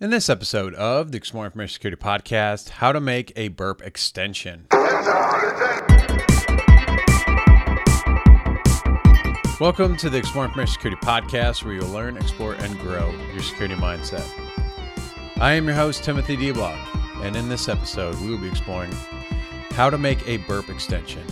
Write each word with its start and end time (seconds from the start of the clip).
In 0.00 0.10
this 0.10 0.30
episode 0.30 0.74
of 0.74 1.10
the 1.10 1.16
Explore 1.18 1.46
Information 1.46 1.74
Security 1.74 2.00
Podcast, 2.00 2.68
how 2.68 2.92
to 2.92 3.00
make 3.00 3.32
a 3.34 3.48
burp 3.48 3.82
extension. 3.82 4.68
Welcome 9.58 9.96
to 9.96 10.08
the 10.08 10.18
Explore 10.18 10.44
Information 10.44 10.72
Security 10.72 11.04
Podcast, 11.04 11.64
where 11.64 11.74
you'll 11.74 11.88
learn, 11.88 12.16
explore, 12.16 12.54
and 12.54 12.78
grow 12.78 13.10
your 13.32 13.42
security 13.42 13.74
mindset. 13.74 14.24
I 15.38 15.54
am 15.54 15.66
your 15.66 15.74
host, 15.74 16.04
Timothy 16.04 16.36
De 16.36 16.52
Block, 16.52 16.78
and 17.16 17.34
in 17.34 17.48
this 17.48 17.68
episode, 17.68 18.14
we 18.20 18.30
will 18.30 18.38
be 18.38 18.46
exploring 18.46 18.92
how 19.70 19.90
to 19.90 19.98
make 19.98 20.24
a 20.28 20.36
burp 20.36 20.70
extension. 20.70 21.24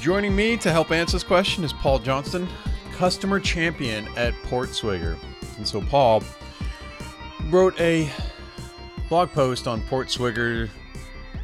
Joining 0.00 0.36
me 0.36 0.58
to 0.58 0.70
help 0.70 0.90
answer 0.90 1.12
this 1.12 1.24
question 1.24 1.64
is 1.64 1.72
Paul 1.72 1.98
Johnston, 1.98 2.46
customer 2.92 3.40
champion 3.40 4.06
at 4.18 4.34
PortSwigger. 4.44 5.16
And 5.56 5.66
so, 5.66 5.80
Paul, 5.80 6.22
wrote 7.50 7.78
a 7.80 8.08
blog 9.08 9.30
post 9.30 9.66
on 9.66 9.82
portswigger.net, 9.82 10.70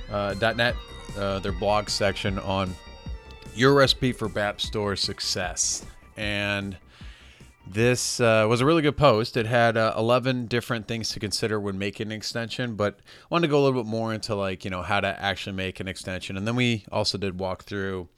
uh, 0.08 1.20
uh, 1.20 1.38
their 1.40 1.52
blog 1.52 1.88
section 1.88 2.38
on 2.38 2.72
your 3.54 3.74
recipe 3.74 4.12
for 4.12 4.28
BApp 4.28 4.60
store 4.60 4.94
success. 4.94 5.84
And 6.16 6.76
this 7.66 8.20
uh, 8.20 8.46
was 8.48 8.60
a 8.60 8.66
really 8.66 8.82
good 8.82 8.96
post. 8.96 9.36
It 9.36 9.46
had 9.46 9.76
uh, 9.76 9.94
11 9.98 10.46
different 10.46 10.86
things 10.86 11.08
to 11.10 11.20
consider 11.20 11.58
when 11.58 11.76
making 11.76 12.06
an 12.06 12.12
extension, 12.12 12.76
but 12.76 13.00
I 13.00 13.26
wanted 13.30 13.48
to 13.48 13.50
go 13.50 13.58
a 13.58 13.64
little 13.64 13.82
bit 13.82 13.88
more 13.88 14.14
into 14.14 14.36
like, 14.36 14.64
you 14.64 14.70
know, 14.70 14.82
how 14.82 15.00
to 15.00 15.08
actually 15.20 15.56
make 15.56 15.80
an 15.80 15.88
extension. 15.88 16.36
And 16.36 16.46
then 16.46 16.54
we 16.54 16.84
also 16.92 17.18
did 17.18 17.40
walk 17.40 17.64
through 17.64 18.08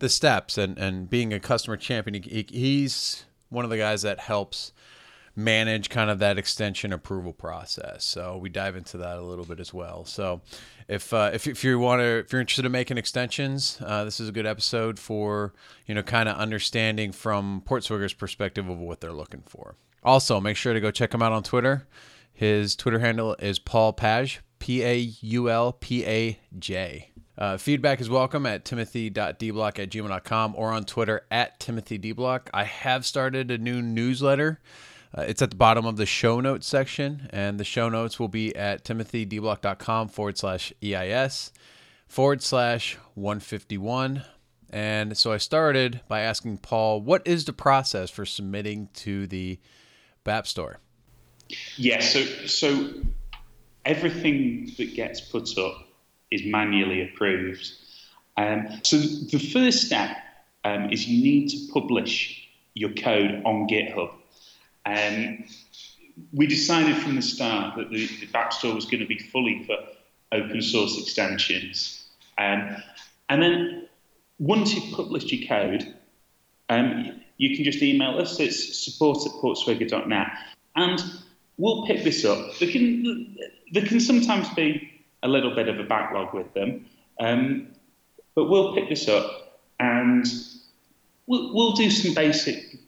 the 0.00 0.10
steps 0.10 0.58
and, 0.58 0.76
and 0.78 1.08
being 1.08 1.32
a 1.32 1.40
customer 1.40 1.78
champion. 1.78 2.22
He, 2.22 2.44
he's 2.50 3.24
one 3.48 3.64
of 3.64 3.70
the 3.70 3.78
guys 3.78 4.02
that 4.02 4.20
helps 4.20 4.72
manage 5.38 5.88
kind 5.88 6.10
of 6.10 6.18
that 6.18 6.36
extension 6.36 6.92
approval 6.92 7.32
process. 7.32 8.04
So 8.04 8.36
we 8.36 8.48
dive 8.48 8.74
into 8.74 8.98
that 8.98 9.18
a 9.18 9.22
little 9.22 9.44
bit 9.44 9.60
as 9.60 9.72
well. 9.72 10.04
So 10.04 10.40
if 10.88 11.14
uh, 11.14 11.30
if, 11.32 11.46
if 11.46 11.62
you 11.62 11.78
want 11.78 12.00
to 12.00 12.18
if 12.18 12.32
you're 12.32 12.40
interested 12.40 12.66
in 12.66 12.72
making 12.72 12.98
extensions, 12.98 13.78
uh, 13.80 14.04
this 14.04 14.18
is 14.18 14.28
a 14.28 14.32
good 14.32 14.46
episode 14.46 14.98
for 14.98 15.54
you 15.86 15.94
know 15.94 16.02
kind 16.02 16.28
of 16.28 16.36
understanding 16.36 17.12
from 17.12 17.62
PortSwigger's 17.64 18.14
perspective 18.14 18.68
of 18.68 18.78
what 18.78 19.00
they're 19.00 19.12
looking 19.12 19.42
for. 19.46 19.76
Also, 20.02 20.40
make 20.40 20.56
sure 20.56 20.74
to 20.74 20.80
go 20.80 20.90
check 20.90 21.14
him 21.14 21.22
out 21.22 21.32
on 21.32 21.44
Twitter. 21.44 21.86
His 22.32 22.74
Twitter 22.74 22.98
handle 22.98 23.36
is 23.38 23.60
Paul 23.60 23.92
Paj, 23.92 24.38
P 24.58 24.82
A 24.82 24.96
U 25.20 25.48
L 25.48 25.72
P 25.72 26.04
A 26.04 26.38
J. 26.58 27.10
Uh, 27.36 27.56
feedback 27.56 28.00
is 28.00 28.10
welcome 28.10 28.44
at 28.46 28.64
timothy.deblock 28.64 29.78
at 29.78 29.90
gmail.com 29.90 30.54
or 30.56 30.72
on 30.72 30.84
Twitter 30.84 31.24
at 31.30 31.60
timothydeblock. 31.60 32.48
I 32.52 32.64
have 32.64 33.06
started 33.06 33.52
a 33.52 33.58
new 33.58 33.80
newsletter 33.80 34.58
uh, 35.16 35.22
it's 35.22 35.42
at 35.42 35.50
the 35.50 35.56
bottom 35.56 35.86
of 35.86 35.96
the 35.96 36.06
show 36.06 36.40
notes 36.40 36.66
section, 36.66 37.28
and 37.30 37.58
the 37.58 37.64
show 37.64 37.88
notes 37.88 38.20
will 38.20 38.28
be 38.28 38.54
at 38.54 38.84
timothydeblock.com 38.84 40.08
forward 40.08 40.38
slash 40.38 40.72
EIS 40.82 41.52
forward 42.06 42.42
slash 42.42 42.96
151. 43.14 44.24
And 44.70 45.16
so 45.16 45.32
I 45.32 45.38
started 45.38 46.00
by 46.08 46.20
asking 46.20 46.58
Paul, 46.58 47.00
what 47.00 47.26
is 47.26 47.44
the 47.44 47.52
process 47.52 48.10
for 48.10 48.26
submitting 48.26 48.88
to 48.94 49.26
the 49.26 49.58
BApp 50.24 50.46
store? 50.46 50.78
Yeah, 51.76 52.00
so 52.00 52.22
so 52.46 52.90
everything 53.86 54.70
that 54.76 54.94
gets 54.94 55.20
put 55.20 55.56
up 55.56 55.86
is 56.30 56.42
manually 56.44 57.08
approved. 57.08 57.66
Um, 58.36 58.68
so 58.82 58.98
the 58.98 59.38
first 59.38 59.86
step 59.86 60.16
um, 60.64 60.90
is 60.90 61.08
you 61.08 61.22
need 61.22 61.48
to 61.48 61.72
publish 61.72 62.46
your 62.74 62.90
code 62.90 63.42
on 63.46 63.66
GitHub. 63.66 64.12
Um, 64.88 65.44
we 66.32 66.46
decided 66.46 66.96
from 66.96 67.14
the 67.14 67.22
start 67.22 67.76
that 67.76 67.90
the, 67.90 68.06
the 68.06 68.26
BApp 68.26 68.52
store 68.52 68.74
was 68.74 68.86
going 68.86 69.00
to 69.00 69.06
be 69.06 69.18
fully 69.18 69.64
for 69.64 69.76
open 70.32 70.62
source 70.62 70.98
extensions. 70.98 72.06
Um, 72.38 72.76
and 73.28 73.42
then 73.42 73.88
once 74.38 74.74
you've 74.74 74.94
published 74.94 75.30
your 75.32 75.46
code, 75.48 75.94
um, 76.68 77.20
you 77.36 77.54
can 77.54 77.64
just 77.64 77.82
email 77.82 78.18
us. 78.18 78.40
It's 78.40 78.78
support 78.84 79.18
at 79.26 79.32
portswigger.net. 79.32 80.28
And 80.76 81.02
we'll 81.56 81.86
pick 81.86 82.04
this 82.04 82.24
up. 82.24 82.58
There 82.58 82.70
can, 82.70 83.36
there 83.72 83.84
can 83.84 84.00
sometimes 84.00 84.48
be 84.54 84.90
a 85.22 85.28
little 85.28 85.54
bit 85.54 85.68
of 85.68 85.78
a 85.78 85.84
backlog 85.84 86.32
with 86.32 86.52
them, 86.54 86.86
um, 87.20 87.68
but 88.34 88.44
we'll 88.44 88.74
pick 88.74 88.88
this 88.88 89.08
up 89.08 89.58
and 89.80 90.26
we'll, 91.26 91.52
we'll 91.54 91.72
do 91.72 91.90
some 91.90 92.14
basic 92.14 92.78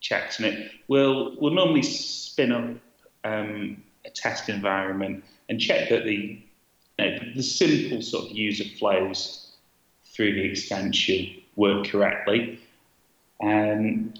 checks, 0.00 0.38
and 0.38 0.46
it 0.46 0.70
will 0.88 1.36
we'll 1.38 1.54
normally 1.54 1.82
spin 1.82 2.52
up 2.52 2.70
um, 3.24 3.82
a 4.04 4.10
test 4.10 4.48
environment 4.48 5.24
and 5.48 5.60
check 5.60 5.88
that 5.90 6.04
the 6.04 6.42
you 6.98 7.04
know, 7.04 7.18
the 7.36 7.42
simple 7.42 8.02
sort 8.02 8.30
of 8.30 8.36
user 8.36 8.64
flows 8.78 9.52
through 10.04 10.34
the 10.34 10.42
extension 10.42 11.40
work 11.56 11.86
correctly. 11.86 12.58
Um, 13.42 14.14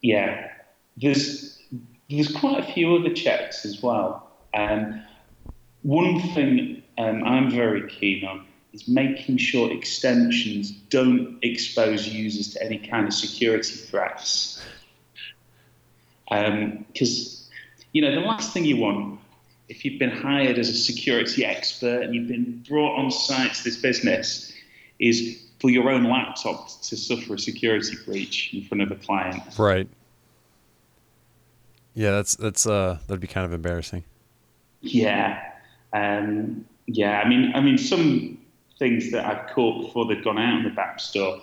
yeah, 0.00 0.52
there's 0.96 1.60
there's 2.08 2.34
quite 2.34 2.60
a 2.60 2.72
few 2.72 2.94
other 2.96 3.12
checks 3.12 3.64
as 3.66 3.82
well. 3.82 4.30
Um, 4.54 5.02
one 5.82 6.20
thing 6.34 6.82
um, 6.96 7.22
I'm 7.24 7.50
very 7.50 7.88
keen 7.88 8.24
on 8.24 8.46
is 8.72 8.86
making 8.86 9.38
sure 9.38 9.72
extensions 9.72 10.70
don't 10.90 11.38
expose 11.42 12.06
users 12.06 12.52
to 12.54 12.62
any 12.62 12.78
kind 12.78 13.06
of 13.06 13.14
security 13.14 13.74
threats. 13.74 14.62
Because, 16.28 17.48
um, 17.48 17.54
you 17.92 18.02
know, 18.02 18.14
the 18.14 18.20
last 18.20 18.52
thing 18.52 18.64
you 18.64 18.76
want, 18.76 19.18
if 19.68 19.84
you've 19.84 19.98
been 19.98 20.10
hired 20.10 20.58
as 20.58 20.68
a 20.68 20.74
security 20.74 21.44
expert 21.44 22.02
and 22.02 22.14
you've 22.14 22.28
been 22.28 22.64
brought 22.68 22.98
on 22.98 23.10
site 23.10 23.54
to 23.54 23.64
this 23.64 23.76
business, 23.76 24.52
is 24.98 25.42
for 25.60 25.70
your 25.70 25.90
own 25.90 26.04
laptop 26.04 26.68
to 26.82 26.96
suffer 26.96 27.34
a 27.34 27.38
security 27.38 27.96
breach 28.04 28.52
in 28.54 28.62
front 28.64 28.82
of 28.82 28.90
a 28.90 28.96
client. 28.96 29.42
Right. 29.58 29.88
Yeah, 31.94 32.12
that's 32.12 32.36
that's 32.36 32.66
uh 32.66 32.98
that'd 33.06 33.20
be 33.20 33.26
kind 33.26 33.44
of 33.44 33.52
embarrassing. 33.52 34.04
Yeah. 34.80 35.42
Um, 35.92 36.64
yeah, 36.86 37.20
I 37.20 37.28
mean, 37.28 37.52
I 37.54 37.60
mean, 37.60 37.76
some 37.76 38.38
things 38.78 39.10
that 39.10 39.24
I've 39.24 39.52
caught 39.54 39.82
before 39.82 40.06
they've 40.06 40.22
gone 40.22 40.38
out 40.38 40.58
in 40.58 40.64
the 40.64 40.70
BApp 40.70 41.00
store. 41.00 41.40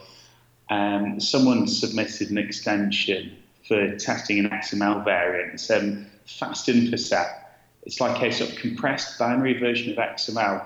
Um, 0.69 1.19
someone 1.19 1.68
submitted 1.68 2.31
an 2.31 2.38
extension 2.38 3.35
for 3.68 3.96
testing 3.97 4.40
an 4.40 4.50
XML 4.50 5.03
variant. 5.03 5.56
It's 5.56 5.69
um, 5.69 6.06
Fast 6.25 6.68
Infoset. 6.68 7.29
It's 7.84 8.00
like 8.00 8.22
a 8.22 8.31
sort 8.31 8.51
of 8.51 8.56
compressed 8.57 9.19
binary 9.19 9.59
version 9.59 9.91
of 9.91 9.97
XML. 9.97 10.66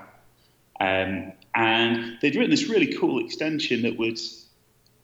Um, 0.80 1.32
and 1.54 2.18
they'd 2.22 2.34
written 2.36 2.50
this 2.50 2.68
really 2.68 2.94
cool 2.94 3.22
extension 3.24 3.82
that 3.82 3.98
would, 3.98 4.18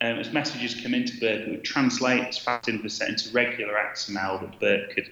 um, 0.01 0.19
as 0.19 0.31
messages 0.31 0.79
come 0.81 0.93
into 0.93 1.19
Burp, 1.19 1.41
it 1.41 1.49
would 1.49 1.63
translate 1.63 2.25
as 2.27 2.37
fast 2.37 2.67
into 2.69 3.33
regular 3.33 3.73
XML 3.73 4.41
that 4.41 4.59
Burp 4.59 4.91
could 4.91 5.09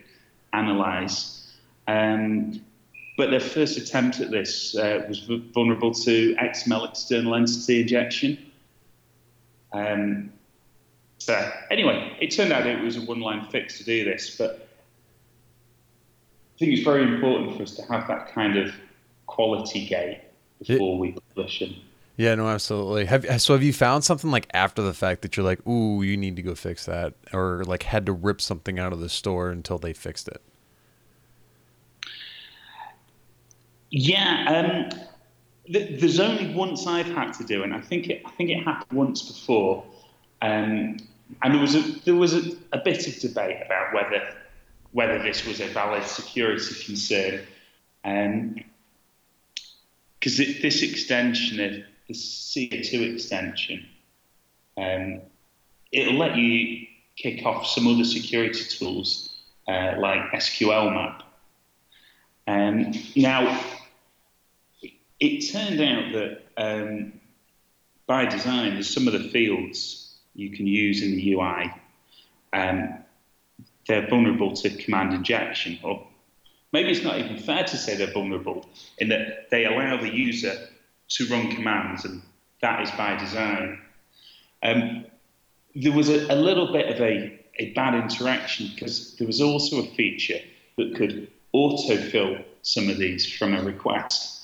analyze. 0.53 1.53
Um, 1.87 2.61
but 3.17 3.29
their 3.29 3.39
first 3.39 3.77
attempt 3.77 4.19
at 4.19 4.31
this 4.31 4.75
uh, 4.75 5.05
was 5.07 5.19
vulnerable 5.53 5.93
to 5.93 6.35
XML 6.35 6.89
external 6.89 7.35
entity 7.35 7.81
injection. 7.81 8.37
Um, 9.71 10.31
so 11.17 11.51
anyway, 11.71 12.15
it 12.19 12.27
turned 12.27 12.51
out 12.51 12.67
it 12.67 12.81
was 12.81 12.97
a 12.97 13.01
one-line 13.01 13.47
fix 13.49 13.77
to 13.77 13.83
do 13.83 14.03
this, 14.03 14.35
but 14.37 14.67
I 16.55 16.59
think 16.59 16.73
it's 16.73 16.83
very 16.83 17.03
important 17.03 17.55
for 17.57 17.63
us 17.63 17.75
to 17.75 17.81
have 17.83 18.07
that 18.07 18.33
kind 18.33 18.57
of 18.57 18.73
quality 19.25 19.85
gate 19.87 20.21
before 20.59 20.95
it, 20.95 20.99
we 20.99 21.11
publish 21.11 21.59
them. 21.59 21.75
Yeah, 22.17 22.35
no, 22.35 22.47
absolutely. 22.47 23.05
Have 23.05 23.41
so 23.41 23.53
have 23.53 23.63
you 23.63 23.73
found 23.73 24.03
something 24.03 24.31
like 24.31 24.47
after 24.53 24.81
the 24.81 24.93
fact 24.93 25.21
that 25.21 25.35
you're 25.35 25.45
like, 25.45 25.65
ooh, 25.67 26.01
you 26.01 26.15
need 26.15 26.35
to 26.37 26.41
go 26.41 26.55
fix 26.55 26.85
that, 26.85 27.13
or 27.33 27.63
like 27.65 27.83
had 27.83 28.05
to 28.05 28.13
rip 28.13 28.39
something 28.39 28.79
out 28.79 28.93
of 28.93 28.99
the 28.99 29.09
store 29.09 29.49
until 29.49 29.77
they 29.77 29.93
fixed 29.93 30.27
it? 30.27 30.41
Yeah, 33.97 34.89
um, 34.91 34.99
th- 35.71 36.01
there's 36.01 36.19
only 36.19 36.53
once 36.53 36.85
I've 36.85 37.05
had 37.05 37.31
to 37.35 37.45
do 37.45 37.63
it. 37.63 37.71
I 37.71 37.79
think 37.79 38.09
it, 38.09 38.23
I 38.25 38.31
think 38.31 38.49
it 38.49 38.61
happened 38.61 38.91
once 38.91 39.21
before, 39.21 39.85
um, 40.41 40.97
and 41.41 41.53
there 41.53 41.61
was 41.61 41.75
a 41.75 41.81
there 42.03 42.15
was 42.15 42.33
a, 42.33 42.41
a, 42.73 42.79
bit 42.79 43.07
of 43.07 43.17
debate 43.21 43.55
about 43.65 43.93
whether 43.93 44.35
whether 44.91 45.23
this 45.23 45.45
was 45.45 45.61
a 45.61 45.67
valid 45.67 46.03
security 46.03 46.75
concern, 46.83 47.45
because 50.19 50.39
um, 50.41 50.55
this 50.61 50.81
extension, 50.81 51.85
the 52.09 52.13
CO2 52.13 53.13
extension, 53.13 53.85
um, 54.75 55.21
it'll 55.93 56.19
let 56.19 56.35
you 56.35 56.85
kick 57.15 57.45
off 57.45 57.65
some 57.65 57.87
other 57.87 58.03
security 58.03 58.65
tools 58.65 59.37
uh, 59.69 59.93
like 59.99 60.19
SQL 60.33 60.93
map. 60.93 61.23
Um, 62.47 62.91
now, 63.15 63.63
it 65.19 65.51
turned 65.51 65.81
out 65.81 66.13
that 66.13 66.43
um, 66.57 67.13
by 68.07 68.25
design, 68.25 68.73
there's 68.73 68.93
some 68.93 69.07
of 69.07 69.13
the 69.13 69.29
fields 69.29 70.17
you 70.35 70.49
can 70.49 70.67
use 70.67 71.01
in 71.01 71.15
the 71.15 71.33
UI. 71.33 71.73
Um, 72.53 72.99
they're 73.87 74.07
vulnerable 74.07 74.53
to 74.53 74.69
command 74.69 75.13
injection, 75.13 75.79
or 75.83 76.05
maybe 76.71 76.89
it's 76.89 77.03
not 77.03 77.19
even 77.19 77.37
fair 77.37 77.63
to 77.63 77.77
say 77.77 77.95
they're 77.95 78.11
vulnerable 78.11 78.67
in 78.97 79.09
that 79.09 79.49
they 79.51 79.65
allow 79.65 79.97
the 79.97 80.13
user 80.13 80.67
to 81.07 81.27
run 81.27 81.51
commands, 81.51 82.05
and 82.05 82.21
that 82.61 82.81
is 82.81 82.91
by 82.91 83.15
design. 83.17 83.79
Um, 84.63 85.05
there 85.75 85.91
was 85.91 86.09
a, 86.09 86.25
a, 86.33 86.35
little 86.35 86.71
bit 86.71 86.89
of 86.89 86.99
a, 87.01 87.39
a 87.59 87.71
bad 87.73 87.93
interaction 87.93 88.71
because 88.73 89.15
there 89.17 89.27
was 89.27 89.41
also 89.41 89.83
a 89.83 89.87
feature 89.95 90.39
that 90.77 90.95
could 90.95 91.29
autofill 91.53 92.43
some 92.63 92.89
of 92.89 92.97
these 92.97 93.31
from 93.31 93.53
a 93.53 93.61
request. 93.61 94.34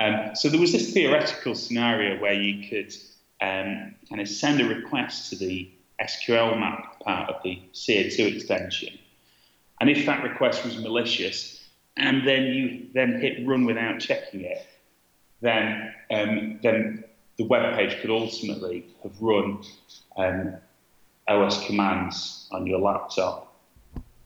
Um, 0.00 0.34
so 0.34 0.48
there 0.48 0.60
was 0.60 0.72
this 0.72 0.94
theoretical 0.94 1.54
scenario 1.54 2.18
where 2.20 2.32
you 2.32 2.68
could 2.70 2.94
um, 3.42 3.94
kind 4.08 4.20
of 4.20 4.28
send 4.28 4.60
a 4.62 4.64
request 4.64 5.28
to 5.30 5.36
the 5.36 5.70
SQL 6.02 6.58
map 6.58 7.00
part 7.00 7.28
of 7.28 7.42
the 7.42 7.60
CO2 7.74 8.34
extension. 8.34 8.98
And 9.78 9.90
if 9.90 10.06
that 10.06 10.22
request 10.22 10.64
was 10.64 10.78
malicious, 10.78 11.68
and 11.98 12.26
then 12.26 12.44
you 12.44 12.86
then 12.94 13.20
hit 13.20 13.46
run 13.46 13.66
without 13.66 14.00
checking 14.00 14.40
it, 14.40 14.66
then 15.42 15.94
um, 16.10 16.60
then 16.62 17.04
the 17.36 17.44
web 17.44 17.74
page 17.74 18.00
could 18.00 18.10
ultimately 18.10 18.86
have 19.02 19.20
run 19.20 19.62
um, 20.16 20.54
OS 21.28 21.66
commands 21.66 22.48
on 22.52 22.66
your 22.66 22.80
laptop. 22.80 23.54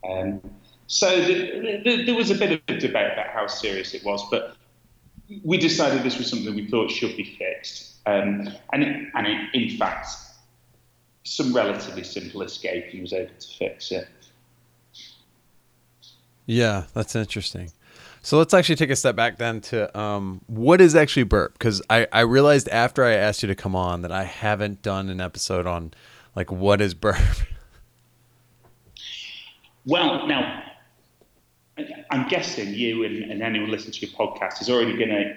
Um, 0.09 0.41
so 0.87 1.21
the, 1.21 1.81
the, 1.83 2.03
there 2.05 2.15
was 2.15 2.31
a 2.31 2.35
bit 2.35 2.51
of 2.51 2.61
a 2.67 2.79
debate 2.79 3.13
about 3.13 3.27
how 3.27 3.47
serious 3.47 3.93
it 3.93 4.05
was, 4.05 4.23
but 4.29 4.55
we 5.43 5.57
decided 5.57 6.03
this 6.03 6.17
was 6.17 6.29
something 6.29 6.53
we 6.55 6.67
thought 6.67 6.91
should 6.91 7.15
be 7.17 7.35
fixed. 7.37 7.95
Um, 8.05 8.49
and 8.71 9.11
and 9.13 9.27
it, 9.27 9.53
in 9.53 9.77
fact, 9.77 10.07
some 11.23 11.53
relatively 11.53 12.03
simple 12.03 12.41
escaping 12.43 13.01
was 13.01 13.13
able 13.13 13.31
to 13.39 13.47
fix 13.47 13.91
it. 13.91 14.07
Yeah, 16.45 16.83
that's 16.93 17.15
interesting. 17.15 17.71
So 18.21 18.37
let's 18.37 18.53
actually 18.53 18.75
take 18.75 18.89
a 18.89 18.95
step 18.95 19.15
back 19.15 19.37
then 19.37 19.61
to 19.61 19.97
um, 19.97 20.41
what 20.47 20.81
is 20.81 20.95
actually 20.95 21.23
burp? 21.23 21.53
Because 21.53 21.81
I, 21.89 22.07
I 22.11 22.21
realized 22.21 22.67
after 22.69 23.03
I 23.03 23.13
asked 23.13 23.43
you 23.43 23.47
to 23.47 23.55
come 23.55 23.75
on 23.75 24.01
that 24.01 24.11
I 24.11 24.23
haven't 24.23 24.81
done 24.81 25.09
an 25.09 25.21
episode 25.21 25.67
on 25.67 25.93
like 26.35 26.51
what 26.51 26.81
is 26.81 26.93
burp. 26.93 27.17
Well, 29.87 30.25
now 30.25 30.63
I'm 32.09 32.27
guessing 32.27 32.73
you 32.73 33.03
and, 33.03 33.31
and 33.31 33.41
anyone 33.41 33.69
listening 33.69 33.93
to 33.93 34.05
your 34.05 34.15
podcast 34.15 34.61
is 34.61 34.69
already 34.69 34.97
going 34.97 35.09
to 35.09 35.35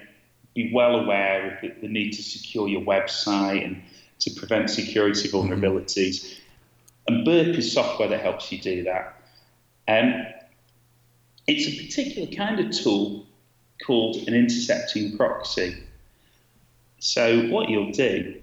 be 0.55 0.71
well 0.73 0.95
aware 0.95 1.53
of 1.53 1.61
the, 1.61 1.81
the, 1.81 1.87
need 1.87 2.11
to 2.11 2.23
secure 2.23 2.67
your 2.67 2.81
website 2.81 3.65
and 3.65 3.81
to 4.19 4.31
prevent 4.31 4.69
security 4.69 5.27
mm-hmm. 5.27 5.37
vulnerabilities. 5.37 6.23
Mm-hmm. 6.23 7.15
And 7.15 7.25
Burp 7.25 7.47
is 7.57 7.71
software 7.71 8.07
that 8.07 8.21
helps 8.21 8.51
you 8.51 8.59
do 8.59 8.83
that. 8.83 9.21
Um, 9.87 10.25
it's 11.47 11.67
a 11.67 11.83
particular 11.83 12.27
kind 12.35 12.59
of 12.59 12.71
tool 12.71 13.25
called 13.85 14.17
an 14.27 14.33
intercepting 14.33 15.17
proxy. 15.17 15.83
So 16.99 17.47
what 17.47 17.69
you'll 17.69 17.91
do 17.91 18.39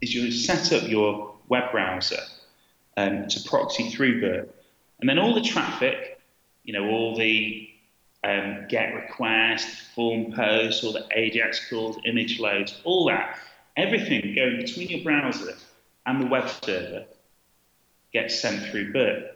is 0.00 0.14
you'll 0.14 0.32
set 0.32 0.72
up 0.72 0.88
your 0.88 1.34
web 1.48 1.70
browser 1.70 2.20
um, 2.96 3.26
to 3.28 3.40
proxy 3.48 3.90
through 3.90 4.20
Burp, 4.20 4.54
and 5.00 5.08
then 5.08 5.18
all 5.18 5.34
the 5.34 5.40
traffic, 5.40 6.17
you 6.68 6.74
know, 6.74 6.90
all 6.90 7.16
the 7.16 7.66
um, 8.24 8.66
GET 8.68 8.94
requests, 8.94 9.86
form 9.94 10.34
posts, 10.34 10.84
all 10.84 10.92
the 10.92 11.06
AJAX 11.16 11.70
calls, 11.70 11.96
image 12.04 12.38
loads, 12.38 12.78
all 12.84 13.06
that, 13.06 13.38
everything 13.78 14.34
going 14.34 14.58
between 14.58 14.88
your 14.88 15.02
browser 15.02 15.54
and 16.04 16.20
the 16.20 16.26
web 16.26 16.46
server 16.62 17.06
gets 18.12 18.38
sent 18.38 18.66
through 18.66 18.92
Burp. 18.92 19.34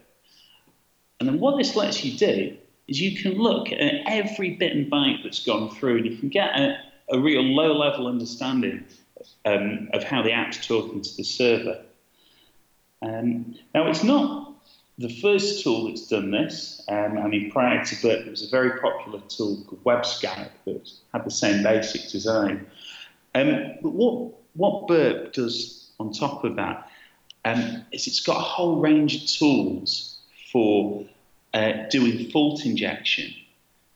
And 1.21 1.27
then 1.27 1.41
what 1.41 1.57
this 1.57 1.75
lets 1.75 2.05
you 2.05 2.19
do 2.19 2.55
is 2.87 3.01
you 3.01 3.17
can 3.17 3.39
look 3.41 3.73
at 3.73 3.81
every 4.07 4.51
bit 4.51 4.77
and 4.77 4.93
byte 4.93 5.23
that's 5.23 5.43
gone 5.43 5.75
through 5.75 5.97
and 5.97 6.05
you 6.05 6.19
can 6.19 6.29
get 6.29 6.55
a, 6.61 6.77
a 7.13 7.19
real 7.19 7.43
low 7.43 7.73
level 7.73 8.09
understanding 8.09 8.85
um, 9.47 9.89
of 9.95 10.05
how 10.05 10.21
the 10.21 10.33
app's 10.33 10.67
talking 10.67 11.01
to 11.01 11.17
the 11.17 11.25
server. 11.25 11.81
Um, 13.01 13.55
now, 13.75 13.89
it's 13.89 14.05
not 14.05 14.52
the 15.03 15.21
first 15.21 15.63
tool 15.63 15.89
that's 15.89 16.07
done 16.07 16.31
this. 16.31 16.81
Um, 16.89 17.19
I 17.19 17.27
mean, 17.27 17.51
prior 17.51 17.85
to 17.85 18.03
Burp, 18.03 18.21
there 18.23 18.31
was 18.31 18.47
a 18.47 18.51
very 18.51 18.81
popular 18.81 19.21
tool 19.29 19.63
called 19.67 19.85
WebScarab 19.85 20.51
that 20.65 20.91
had 21.13 21.25
the 21.25 21.31
same 21.31 21.63
basic 21.63 22.11
design. 22.11 22.67
Um, 23.35 23.75
but 23.83 23.91
what, 23.91 24.33
what 24.55 24.87
Burp 24.87 25.33
does 25.33 25.91
on 25.99 26.13
top 26.13 26.45
of 26.45 26.57
that 26.57 26.89
um, 27.45 27.85
is 27.93 28.07
it's 28.07 28.21
got 28.21 28.37
a 28.37 28.41
whole 28.41 28.81
range 28.81 29.23
of 29.23 29.29
tools 29.29 30.19
for 30.53 31.05
uh, 31.55 31.73
doing 31.91 32.31
fault 32.31 32.65
injection. 32.65 33.35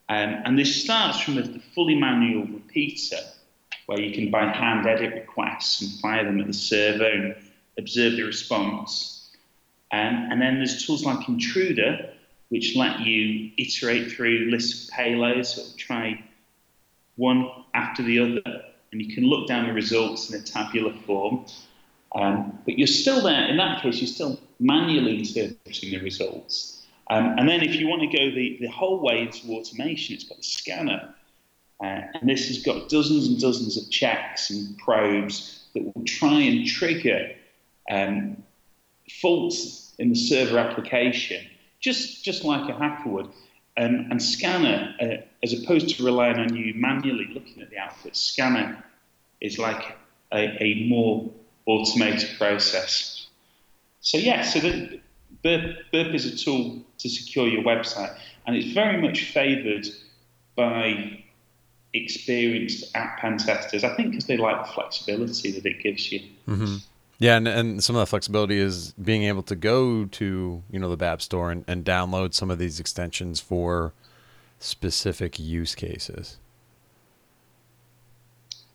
Um, 0.09 0.41
and 0.45 0.59
this 0.59 0.83
starts 0.83 1.19
from 1.19 1.35
the 1.35 1.61
fully 1.73 1.95
manual 1.95 2.45
repeater, 2.45 3.19
where 3.85 3.99
you 3.99 4.13
can 4.13 4.31
by 4.31 4.45
hand 4.45 4.85
edit 4.87 5.13
requests 5.13 5.81
and 5.81 5.91
fire 5.99 6.23
them 6.23 6.39
at 6.39 6.47
the 6.47 6.53
server 6.53 7.05
and 7.05 7.35
observe 7.77 8.15
the 8.15 8.23
response. 8.23 9.16
Um, 9.91 10.27
and 10.31 10.41
then 10.41 10.57
there's 10.57 10.85
tools 10.85 11.05
like 11.05 11.27
Intruder, 11.27 12.09
which 12.49 12.75
let 12.75 13.01
you 13.01 13.51
iterate 13.57 14.11
through 14.11 14.49
lists 14.51 14.87
of 14.87 14.95
payloads, 14.95 15.47
so 15.47 15.63
try 15.77 16.23
one 17.15 17.49
after 17.73 18.03
the 18.03 18.19
other, 18.19 18.63
and 18.91 19.01
you 19.01 19.13
can 19.13 19.25
look 19.25 19.47
down 19.47 19.67
the 19.67 19.73
results 19.73 20.29
in 20.29 20.39
a 20.39 20.43
tabular 20.43 20.93
form. 21.05 21.45
Um, 22.15 22.59
but 22.65 22.77
you're 22.77 22.87
still 22.87 23.21
there, 23.21 23.47
in 23.47 23.57
that 23.57 23.81
case, 23.81 23.99
you're 23.99 24.07
still 24.07 24.39
manually 24.59 25.19
interpreting 25.19 25.91
the 25.91 25.99
results. 25.99 26.85
Um, 27.09 27.37
and 27.37 27.47
then 27.47 27.61
if 27.61 27.75
you 27.75 27.87
want 27.87 28.01
to 28.01 28.17
go 28.17 28.31
the, 28.31 28.57
the 28.59 28.67
whole 28.67 28.99
way 28.99 29.21
into 29.21 29.47
automation, 29.49 30.15
it's 30.15 30.25
got 30.25 30.37
the 30.37 30.43
scanner. 30.43 31.13
Uh, 31.81 32.01
and 32.13 32.29
this 32.29 32.47
has 32.47 32.63
got 32.63 32.89
dozens 32.89 33.27
and 33.27 33.39
dozens 33.39 33.77
of 33.77 33.89
checks 33.91 34.49
and 34.49 34.77
probes 34.77 35.65
that 35.73 35.83
will 35.83 36.03
try 36.05 36.41
and 36.41 36.65
trigger 36.65 37.31
um, 37.91 38.43
faults 39.09 39.93
in 39.99 40.09
the 40.09 40.15
server 40.15 40.57
application, 40.57 41.45
just, 41.79 42.23
just 42.23 42.43
like 42.43 42.69
a 42.69 42.77
hacker 42.77 43.09
would. 43.09 43.29
Um, 43.77 44.07
and 44.09 44.21
Scanner, 44.21 44.95
uh, 44.99 45.23
as 45.43 45.53
opposed 45.53 45.95
to 45.95 46.03
relying 46.03 46.39
on 46.39 46.55
you 46.55 46.73
manually 46.75 47.29
looking 47.33 47.61
at 47.61 47.69
the 47.69 47.77
output, 47.77 48.15
Scanner 48.15 48.83
is 49.39 49.59
like 49.59 49.95
a, 50.33 50.63
a 50.63 50.87
more 50.87 51.29
automated 51.67 52.37
process. 52.37 53.27
So 54.01 54.17
yeah, 54.17 54.41
so 54.41 54.59
the, 54.59 54.99
Burp, 55.43 55.75
Burp 55.91 56.13
is 56.13 56.25
a 56.25 56.35
tool 56.35 56.81
to 56.97 57.09
secure 57.09 57.47
your 57.47 57.63
website, 57.63 58.17
and 58.45 58.55
it's 58.55 58.73
very 58.73 59.01
much 59.01 59.25
favoured 59.31 59.87
by 60.55 61.23
experienced 61.93 62.95
app 62.95 63.19
pen 63.19 63.37
testers. 63.37 63.83
I 63.83 63.95
think 63.95 64.11
because 64.11 64.25
they 64.25 64.37
like 64.37 64.65
the 64.65 64.71
flexibility 64.71 65.51
that 65.51 65.65
it 65.65 65.81
gives 65.81 66.11
you. 66.11 66.21
Mm-hmm. 66.47 66.75
Yeah, 67.19 67.37
and, 67.37 67.47
and 67.47 67.83
some 67.83 67.95
of 67.95 68.01
the 68.01 68.05
flexibility 68.05 68.59
is 68.59 68.93
being 68.93 69.23
able 69.23 69.41
to 69.43 69.55
go 69.55 70.05
to 70.05 70.63
you 70.69 70.79
know 70.79 70.89
the 70.93 70.97
BApp 70.97 71.21
store 71.21 71.51
and, 71.51 71.65
and 71.67 71.83
download 71.83 72.33
some 72.33 72.51
of 72.51 72.59
these 72.59 72.79
extensions 72.79 73.39
for 73.39 73.93
specific 74.59 75.39
use 75.39 75.73
cases. 75.73 76.37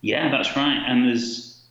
Yeah, 0.00 0.30
that's 0.30 0.56
right. 0.56 0.82
And 0.86 1.08
there's 1.08 1.62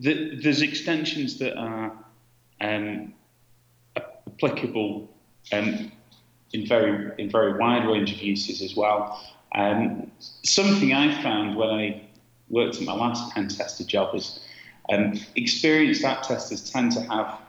the, 0.00 0.40
there's 0.42 0.62
extensions 0.62 1.38
that 1.38 1.56
are 1.56 1.92
um, 2.60 3.14
applicable 3.96 5.08
um, 5.52 5.92
in 6.52 6.66
very 6.66 7.12
in 7.18 7.30
very 7.30 7.56
wide 7.56 7.86
range 7.86 8.12
of 8.12 8.20
uses 8.20 8.60
as 8.60 8.74
well. 8.74 9.24
Um, 9.54 10.10
something 10.42 10.92
I 10.92 11.22
found 11.22 11.56
when 11.56 11.70
I 11.70 12.02
worked 12.48 12.76
at 12.76 12.82
my 12.82 12.94
last 12.94 13.32
pen 13.32 13.48
tester 13.48 13.84
job 13.84 14.14
is 14.14 14.40
um, 14.90 15.18
experienced 15.34 16.04
app 16.04 16.22
testers 16.22 16.70
tend 16.70 16.92
to 16.92 17.00
have 17.02 17.40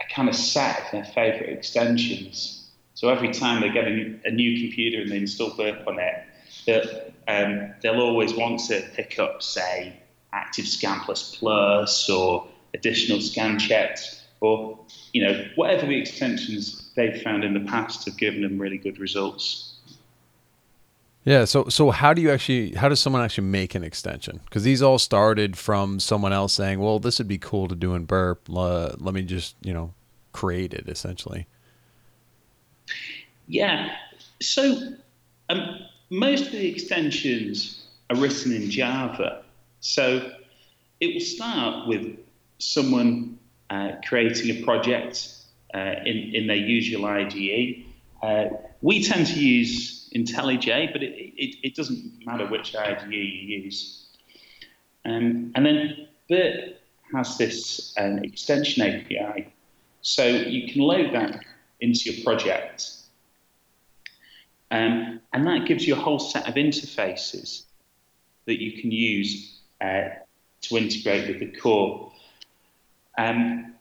a 0.00 0.14
kind 0.14 0.28
of 0.28 0.34
set 0.34 0.86
of 0.86 0.92
their 0.92 1.04
favourite 1.04 1.50
extensions. 1.50 2.70
So 2.94 3.08
every 3.08 3.32
time 3.32 3.60
they 3.60 3.70
get 3.70 3.86
a 3.86 3.90
new, 3.90 4.18
a 4.24 4.30
new 4.30 4.60
computer 4.60 5.02
and 5.02 5.10
they 5.10 5.18
install 5.18 5.56
Burp 5.56 5.86
on 5.86 5.98
it, 5.98 6.24
they'll, 6.66 7.12
um, 7.28 7.74
they'll 7.82 8.00
always 8.00 8.34
want 8.34 8.60
to 8.68 8.82
pick 8.94 9.18
up, 9.18 9.42
say, 9.42 10.00
Active 10.32 10.66
Scan 10.66 11.00
Plus 11.00 11.36
Plus 11.36 12.08
or 12.10 12.48
additional 12.74 13.20
scan 13.20 13.58
checks 13.58 14.26
or 14.40 14.78
you 15.12 15.24
know 15.24 15.46
whatever 15.56 15.86
the 15.86 15.98
extensions 15.98 16.90
they've 16.94 17.22
found 17.22 17.44
in 17.44 17.54
the 17.54 17.70
past 17.70 18.04
have 18.04 18.16
given 18.16 18.42
them 18.42 18.58
really 18.58 18.78
good 18.78 18.98
results. 18.98 19.67
Yeah. 21.28 21.44
So 21.44 21.68
so 21.68 21.90
how 21.90 22.14
do 22.14 22.22
you 22.22 22.30
actually 22.30 22.72
how 22.72 22.88
does 22.88 23.00
someone 23.00 23.22
actually 23.22 23.48
make 23.48 23.74
an 23.74 23.84
extension? 23.84 24.40
Because 24.44 24.62
these 24.62 24.80
all 24.80 24.98
started 24.98 25.58
from 25.58 26.00
someone 26.00 26.32
else 26.32 26.54
saying, 26.54 26.80
"Well, 26.80 26.98
this 26.98 27.18
would 27.18 27.28
be 27.28 27.36
cool 27.36 27.68
to 27.68 27.74
do 27.74 27.94
in 27.94 28.06
Burp. 28.06 28.48
Uh, 28.48 28.92
let 28.96 29.12
me 29.12 29.20
just 29.20 29.54
you 29.60 29.74
know 29.74 29.92
create 30.32 30.72
it." 30.72 30.88
Essentially. 30.88 31.46
Yeah. 33.46 33.94
So 34.40 34.94
um, 35.50 35.80
most 36.08 36.46
of 36.46 36.52
the 36.52 36.66
extensions 36.66 37.86
are 38.08 38.16
written 38.16 38.52
in 38.52 38.70
Java. 38.70 39.44
So 39.80 40.32
it 40.98 41.12
will 41.12 41.20
start 41.20 41.88
with 41.88 42.18
someone 42.58 43.38
uh, 43.68 43.92
creating 44.08 44.56
a 44.56 44.64
project 44.64 45.30
uh, 45.74 45.96
in, 46.06 46.34
in 46.34 46.46
their 46.46 46.56
usual 46.56 47.04
IDE. 47.04 47.84
Uh, 48.22 48.46
we 48.82 49.02
tend 49.02 49.26
to 49.26 49.38
use 49.38 50.10
IntelliJ, 50.14 50.92
but 50.92 51.02
it, 51.02 51.14
it, 51.36 51.56
it, 51.62 51.74
doesn't 51.74 52.26
matter 52.26 52.46
which 52.46 52.74
IDE 52.74 53.10
you 53.10 53.18
use. 53.18 54.06
Um, 55.04 55.52
and 55.54 55.64
then 55.64 56.08
Burp 56.28 56.78
has 57.14 57.38
this 57.38 57.94
um, 57.96 58.18
extension 58.18 58.82
API, 58.82 59.52
so 60.02 60.26
you 60.26 60.72
can 60.72 60.82
load 60.82 61.14
that 61.14 61.40
into 61.80 62.10
your 62.10 62.24
project. 62.24 62.90
Um, 64.70 65.20
and 65.32 65.46
that 65.46 65.66
gives 65.66 65.86
you 65.86 65.94
a 65.94 65.98
whole 65.98 66.18
set 66.18 66.48
of 66.48 66.54
interfaces 66.54 67.64
that 68.46 68.60
you 68.60 68.80
can 68.80 68.90
use 68.90 69.60
uh, 69.80 70.08
to 70.62 70.76
integrate 70.76 71.28
with 71.28 71.38
the 71.38 71.58
core. 71.58 72.12
Um, 73.16 73.74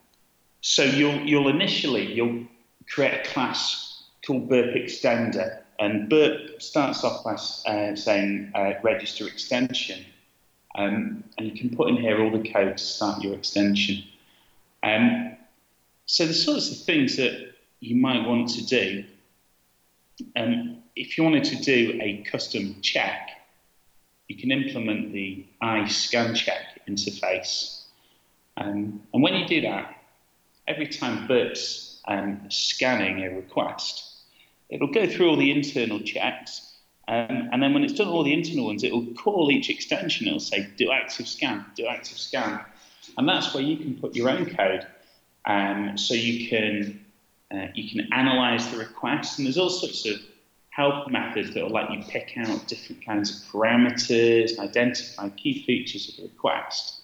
so 0.61 0.83
you'll, 0.83 1.19
you'll 1.21 1.49
initially 1.49 2.13
you'll 2.13 2.45
create 2.89 3.13
a 3.13 3.29
class 3.29 3.86
called 4.27 4.49
Burp 4.49 4.75
Extender, 4.75 5.61
and 5.79 6.09
Burp 6.09 6.61
starts 6.61 7.03
off 7.05 7.23
by 7.23 7.35
uh, 7.71 7.95
saying 7.95 8.51
uh, 8.53 8.73
register 8.83 9.25
extension, 9.25 10.05
um, 10.75 11.23
and 11.37 11.47
you 11.47 11.57
can 11.57 11.75
put 11.75 11.87
in 11.87 11.95
here 11.95 12.21
all 12.21 12.31
the 12.31 12.51
code 12.51 12.77
to 12.77 12.83
start 12.83 13.23
your 13.23 13.33
extension. 13.33 14.03
Um, 14.83 15.37
so 16.05 16.25
the 16.25 16.33
sorts 16.33 16.71
of 16.71 16.85
things 16.85 17.15
that 17.15 17.53
you 17.79 17.95
might 17.95 18.27
want 18.27 18.49
to 18.49 18.65
do, 18.65 19.05
um, 20.35 20.83
if 20.95 21.17
you 21.17 21.23
wanted 21.23 21.45
to 21.45 21.55
do 21.57 21.97
a 22.01 22.23
custom 22.29 22.75
check, 22.81 23.29
you 24.27 24.35
can 24.35 24.51
implement 24.51 25.13
the 25.13 25.45
iScanCheck 25.63 26.81
interface. 26.89 27.83
Um, 28.57 29.01
and 29.13 29.23
when 29.23 29.35
you 29.35 29.47
do 29.47 29.61
that, 29.61 29.95
every 30.67 30.87
time 30.87 31.27
Burp's 31.27 32.01
um, 32.07 32.41
scanning 32.49 33.23
a 33.23 33.35
request, 33.35 34.06
it'll 34.69 34.91
go 34.91 35.07
through 35.07 35.29
all 35.29 35.37
the 35.37 35.51
internal 35.51 35.99
checks. 35.99 36.73
Um, 37.07 37.49
and 37.53 37.63
then 37.63 37.73
when 37.73 37.83
it's 37.83 37.93
done 37.93 38.07
all 38.07 38.23
the 38.23 38.33
internal 38.33 38.65
ones, 38.65 38.83
it'll 38.83 39.05
call 39.13 39.49
each 39.49 39.69
extension. 39.69 40.27
It'll 40.27 40.39
say, 40.39 40.67
do 40.77 40.91
active 40.91 41.27
scan, 41.27 41.65
do 41.75 41.87
active 41.87 42.17
scan. 42.17 42.59
And 43.17 43.27
that's 43.27 43.53
where 43.53 43.63
you 43.63 43.77
can 43.77 43.95
put 43.95 44.15
your 44.15 44.29
own 44.29 44.45
code. 44.45 44.85
Um, 45.45 45.97
so 45.97 46.13
you 46.13 46.49
can, 46.49 47.05
uh, 47.51 47.67
you 47.73 47.89
can 47.89 48.11
analyze 48.11 48.69
the 48.69 48.77
request. 48.77 49.39
And 49.39 49.45
there's 49.45 49.57
all 49.57 49.69
sorts 49.69 50.05
of 50.05 50.19
help 50.69 51.09
methods 51.09 51.53
that 51.53 51.63
will 51.63 51.71
let 51.71 51.91
you 51.91 52.03
pick 52.09 52.33
out 52.37 52.67
different 52.67 53.03
kinds 53.05 53.31
of 53.31 53.51
parameters, 53.51 54.59
identify 54.59 55.29
key 55.29 55.63
features 55.65 56.09
of 56.09 56.17
the 56.17 56.23
request. 56.23 57.01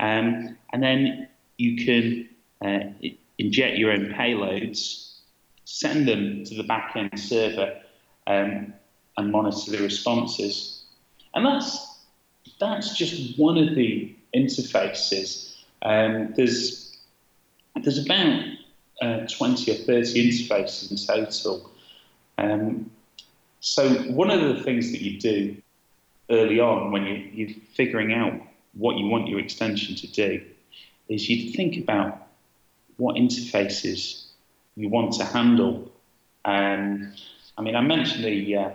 Um, 0.00 0.56
and 0.72 0.82
then 0.82 1.28
you 1.58 1.84
can 1.84 2.28
uh, 2.60 3.08
inject 3.38 3.76
your 3.76 3.92
own 3.92 4.06
payloads, 4.06 5.07
send 5.68 6.08
them 6.08 6.44
to 6.44 6.54
the 6.54 6.64
backend 6.64 7.18
server, 7.18 7.78
um, 8.26 8.72
and 9.16 9.30
monitor 9.30 9.70
the 9.70 9.82
responses. 9.82 10.84
And 11.34 11.44
that's 11.44 11.98
that's 12.58 12.96
just 12.96 13.38
one 13.38 13.58
of 13.58 13.74
the 13.74 14.16
interfaces. 14.34 15.54
Um, 15.82 16.32
there's 16.36 16.98
there's 17.82 18.04
about 18.04 18.44
uh, 19.02 19.26
20 19.26 19.70
or 19.70 19.74
30 19.74 20.30
interfaces 20.30 20.90
in 20.90 20.96
total 20.96 21.70
um, 22.38 22.90
so 23.60 23.88
one 24.12 24.30
of 24.30 24.40
the 24.40 24.62
things 24.62 24.90
that 24.92 25.02
you 25.02 25.20
do 25.20 25.56
early 26.30 26.60
on 26.60 26.90
when 26.90 27.04
you, 27.04 27.14
you're 27.32 27.56
figuring 27.74 28.12
out 28.12 28.32
what 28.74 28.96
you 28.96 29.06
want 29.06 29.28
your 29.28 29.40
extension 29.40 29.94
to 29.96 30.06
do 30.08 30.40
is 31.08 31.28
you 31.28 31.52
think 31.52 31.76
about 31.76 32.28
what 32.96 33.16
interfaces 33.16 34.27
you 34.78 34.88
want 34.88 35.12
to 35.12 35.24
handle. 35.24 35.90
Um, 36.44 37.12
I 37.58 37.62
mean, 37.62 37.74
I 37.74 37.80
mentioned 37.80 38.24
the 38.24 38.56
uh, 38.56 38.70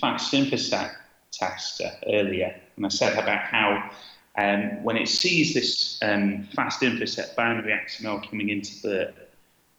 Fast 0.00 0.34
Infoset 0.34 0.90
tester 1.30 1.90
earlier, 2.08 2.60
and 2.76 2.84
I 2.84 2.88
said 2.88 3.12
about 3.16 3.40
how 3.40 3.90
um, 4.36 4.82
when 4.82 4.96
it 4.96 5.08
sees 5.08 5.54
this 5.54 5.98
um, 6.02 6.48
Fast 6.54 6.82
Infoset 6.82 7.36
boundary 7.36 7.72
XML 7.72 8.28
coming 8.28 8.48
into 8.48 8.82
Burp, 8.82 9.14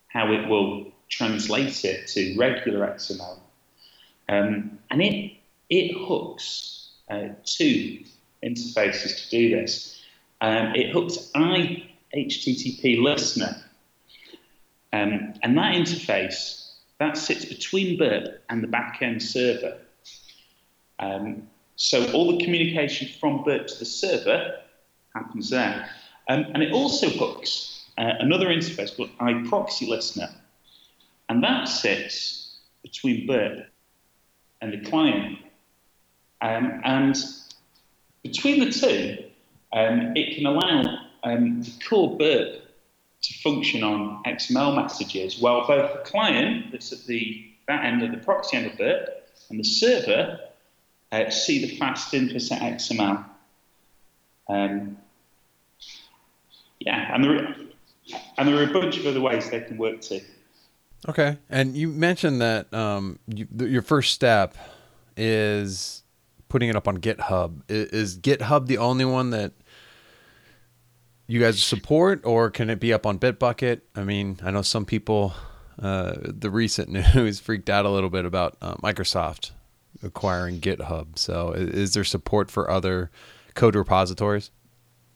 how 0.08 0.32
it 0.32 0.48
will 0.48 0.88
translate 1.10 1.84
it 1.84 2.08
to 2.08 2.38
regular 2.38 2.88
XML. 2.88 3.40
Um, 4.30 4.80
and 4.90 5.02
it, 5.02 5.34
it 5.70 5.94
hooks 6.08 6.92
uh, 7.10 7.30
two 7.44 8.04
interfaces 8.44 9.26
to 9.26 9.30
do 9.30 9.50
this. 9.56 10.02
Um, 10.40 10.74
it 10.74 10.92
hooks 10.94 11.32
iHTTP 11.36 13.02
listener, 13.02 13.62
um, 14.94 15.34
and 15.44 15.58
that 15.58 15.76
interface 15.76 16.74
that 17.00 17.18
sits 17.18 17.46
between 17.46 17.98
Burp 17.98 18.44
and 18.50 18.64
the 18.64 18.68
backend 18.68 19.22
server. 19.22 19.78
Um, 21.00 21.48
so 21.76 22.12
all 22.12 22.38
the 22.38 22.44
communication 22.44 23.08
from 23.20 23.44
Burp 23.44 23.68
to 23.68 23.80
the 23.80 23.86
server 23.86 24.58
happens 25.16 25.50
there, 25.50 25.90
um, 26.28 26.46
and 26.54 26.62
it 26.62 26.74
also 26.74 27.10
hooks 27.10 27.86
uh, 27.98 28.14
another 28.20 28.48
interface 28.48 28.96
called 28.96 29.10
iProxy 29.20 29.88
listener, 29.88 30.30
and 31.30 31.44
that 31.44 31.68
sits 31.68 32.58
between 32.84 33.28
Burp 33.28 33.66
and 34.62 34.74
the 34.74 34.90
client. 34.90 35.40
Um, 36.42 36.82
and 36.84 37.18
between 38.24 38.60
the 38.60 38.72
two, 38.72 39.26
um, 39.74 40.14
it 40.16 40.36
can 40.36 40.46
allow 40.46 41.00
um, 41.24 41.62
the 41.62 41.72
core 41.88 42.18
Burp 42.18 42.62
to 43.22 43.34
function 43.40 43.84
on 43.84 44.24
XML 44.24 44.76
messages, 44.76 45.40
while 45.40 45.68
both 45.68 45.92
the 45.94 46.10
client 46.10 46.72
that's 46.72 46.92
at 46.92 47.06
the 47.06 47.46
that 47.68 47.86
end 47.86 48.02
of 48.02 48.12
the 48.12 48.18
proxy 48.18 48.58
end 48.58 48.66
of 48.72 48.80
it 48.80 49.28
and 49.50 49.60
the 49.60 49.64
server 49.64 50.40
uh, 51.12 51.30
see 51.30 51.66
the 51.66 51.78
Fast 51.78 52.14
Infoset 52.14 52.60
XML. 52.60 53.26
Um, 54.48 54.98
yeah, 56.80 57.14
and 57.14 57.24
there, 57.24 57.56
and 58.38 58.48
there 58.48 58.58
are 58.58 58.70
a 58.70 58.74
bunch 58.74 58.98
of 58.98 59.06
other 59.06 59.22
ways 59.22 59.50
they 59.50 59.62
can 59.62 59.78
work 59.78 60.02
too. 60.02 60.22
Okay, 61.08 61.38
and 61.50 61.76
you 61.76 61.90
mentioned 61.90 62.42
that 62.42 62.74
um, 62.74 63.20
you, 63.28 63.48
your 63.58 63.82
first 63.82 64.14
step 64.14 64.56
is 65.16 66.04
putting 66.50 66.70
it 66.70 66.76
up 66.76 66.88
on 66.88 66.98
GitHub. 66.98 67.62
Is, 67.70 67.90
is, 67.90 68.18
GitHub 68.18 68.68
the 68.68 68.80
only 68.80 69.06
one 69.06 69.30
that 69.30 69.54
you 71.30 71.40
guys 71.40 71.64
support, 71.64 72.26
or 72.26 72.50
can 72.50 72.72
it 72.72 72.80
be 72.80 72.92
up 72.92 73.06
on 73.06 73.20
Bitbucket? 73.20 73.82
I 73.96 74.04
mean, 74.04 74.40
I 74.44 74.50
know 74.50 74.64
some 74.64 74.86
people. 74.86 75.34
Uh, 75.80 76.16
the 76.22 76.50
recent 76.50 76.90
news 77.16 77.40
freaked 77.40 77.70
out 77.70 77.86
a 77.86 77.90
little 77.90 78.10
bit 78.10 78.26
about 78.26 78.58
uh, 78.62 78.76
Microsoft 78.78 79.52
acquiring 80.04 80.60
GitHub. 80.60 81.18
So, 81.18 81.52
is, 81.52 81.70
is 81.70 81.94
there 81.94 82.04
support 82.04 82.50
for 82.50 82.70
other 82.70 83.12
code 83.54 83.76
repositories? 83.76 84.50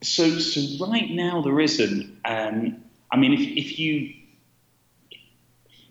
So, 0.04 0.38
so 0.38 0.86
right 0.86 1.10
now 1.10 1.42
there 1.42 1.60
isn't. 1.60 2.16
Um, 2.26 2.78
I 3.12 3.18
mean, 3.18 3.34
if, 3.34 3.42
if 3.42 3.80
you 3.80 4.14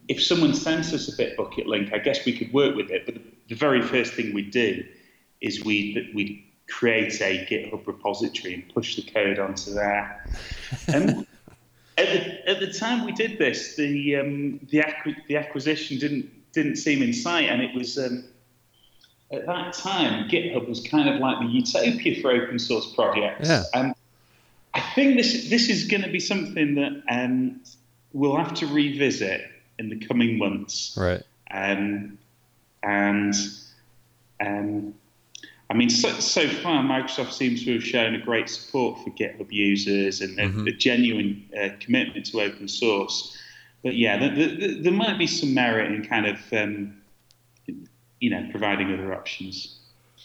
if 0.07 0.23
someone 0.23 0.55
sends 0.55 0.95
us 0.95 1.09
a 1.09 1.17
Bitbucket 1.21 1.67
link, 1.67 1.93
I 1.93 1.99
guess 1.99 2.25
we 2.25 2.37
could 2.37 2.53
work 2.53 2.77
with 2.77 2.91
it. 2.91 3.07
But 3.07 3.17
the, 3.17 3.23
the 3.49 3.55
very 3.57 3.83
first 3.83 4.15
thing 4.15 4.33
we 4.33 4.43
do 4.43 4.85
is 5.41 5.65
we 5.65 6.13
we 6.15 6.52
create 6.69 7.21
a 7.21 7.47
GitHub 7.47 7.87
repository 7.87 8.55
and 8.55 8.75
push 8.75 8.97
the 8.97 9.03
code 9.03 9.39
onto 9.39 9.73
there. 9.73 10.25
Um, 10.95 11.27
at, 11.99 12.07
the, 12.07 12.51
at 12.51 12.61
the 12.61 12.73
time 12.73 13.05
we 13.05 13.13
did 13.13 13.39
this, 13.39 13.77
the 13.77 14.17
um, 14.17 14.61
the, 14.71 14.79
acqu- 14.79 15.27
the 15.29 15.37
acquisition 15.37 15.99
didn't 15.99 16.31
didn't 16.53 16.77
seem 16.77 17.03
in 17.03 17.13
sight, 17.13 17.49
and 17.49 17.63
it 17.63 17.75
was. 17.75 17.99
Um, 17.99 18.25
at 19.31 19.47
that 19.47 19.73
time, 19.73 20.29
GitHub 20.29 20.69
was 20.69 20.87
kind 20.87 21.09
of 21.09 21.19
like 21.19 21.39
the 21.39 21.47
utopia 21.47 22.21
for 22.21 22.31
open 22.31 22.59
source 22.59 22.93
projects. 22.93 23.49
Yeah. 23.49 23.63
And 23.73 23.95
I 24.75 24.81
think 24.95 25.17
this 25.17 25.49
this 25.49 25.71
is 25.71 25.85
going 25.85 26.03
to 26.03 26.11
be 26.11 26.21
something 26.21 26.75
that 26.75 27.03
um, 27.09 27.63
we'll 28.13 28.37
have 28.37 28.53
to 28.55 28.67
revisit 28.67 29.49
in 29.79 29.89
the 29.89 30.07
coming 30.07 30.39
months. 30.39 30.97
Right. 30.99 31.23
Um, 31.51 32.19
and 32.83 33.35
um, 34.41 34.95
I 35.73 35.75
mean, 35.75 35.89
so, 35.89 36.11
so, 36.21 36.47
far, 36.47 36.83
Microsoft 36.83 37.33
seems 37.33 37.65
to 37.65 37.73
have 37.73 37.83
shown 37.83 38.15
a 38.15 38.19
great 38.19 38.51
support 38.51 39.03
for 39.03 39.09
GitHub 39.09 39.51
users 39.51 40.21
and 40.21 40.39
a, 40.39 40.43
mm-hmm. 40.43 40.67
a 40.67 40.73
genuine 40.73 41.49
uh, 41.59 41.71
commitment 41.81 42.27
to 42.27 42.43
open 42.43 42.69
source. 42.69 43.35
But 43.83 43.97
yeah, 43.97 44.19
the, 44.19 44.29
the, 44.29 44.57
the, 44.57 44.81
there 44.83 44.93
might 44.93 45.19
be 45.19 45.27
some 45.27 45.55
merit 45.55 45.91
in 45.91 46.05
kind 46.05 46.27
of, 46.27 46.39
um, 46.53 47.01
you 48.21 48.29
know, 48.29 48.47
providing 48.51 48.93
other 48.93 49.15
options. 49.15 49.79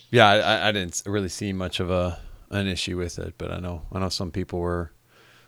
Yeah, 0.10 0.28
I, 0.28 0.68
I, 0.68 0.72
didn't 0.74 1.02
really 1.06 1.30
see 1.30 1.54
much 1.54 1.80
of 1.80 1.90
a 1.90 2.20
an 2.50 2.68
issue 2.68 2.98
with 2.98 3.18
it, 3.18 3.36
but 3.38 3.50
I 3.50 3.60
know 3.60 3.84
I 3.94 4.00
know 4.00 4.10
some 4.10 4.32
people 4.32 4.60
were 4.60 4.92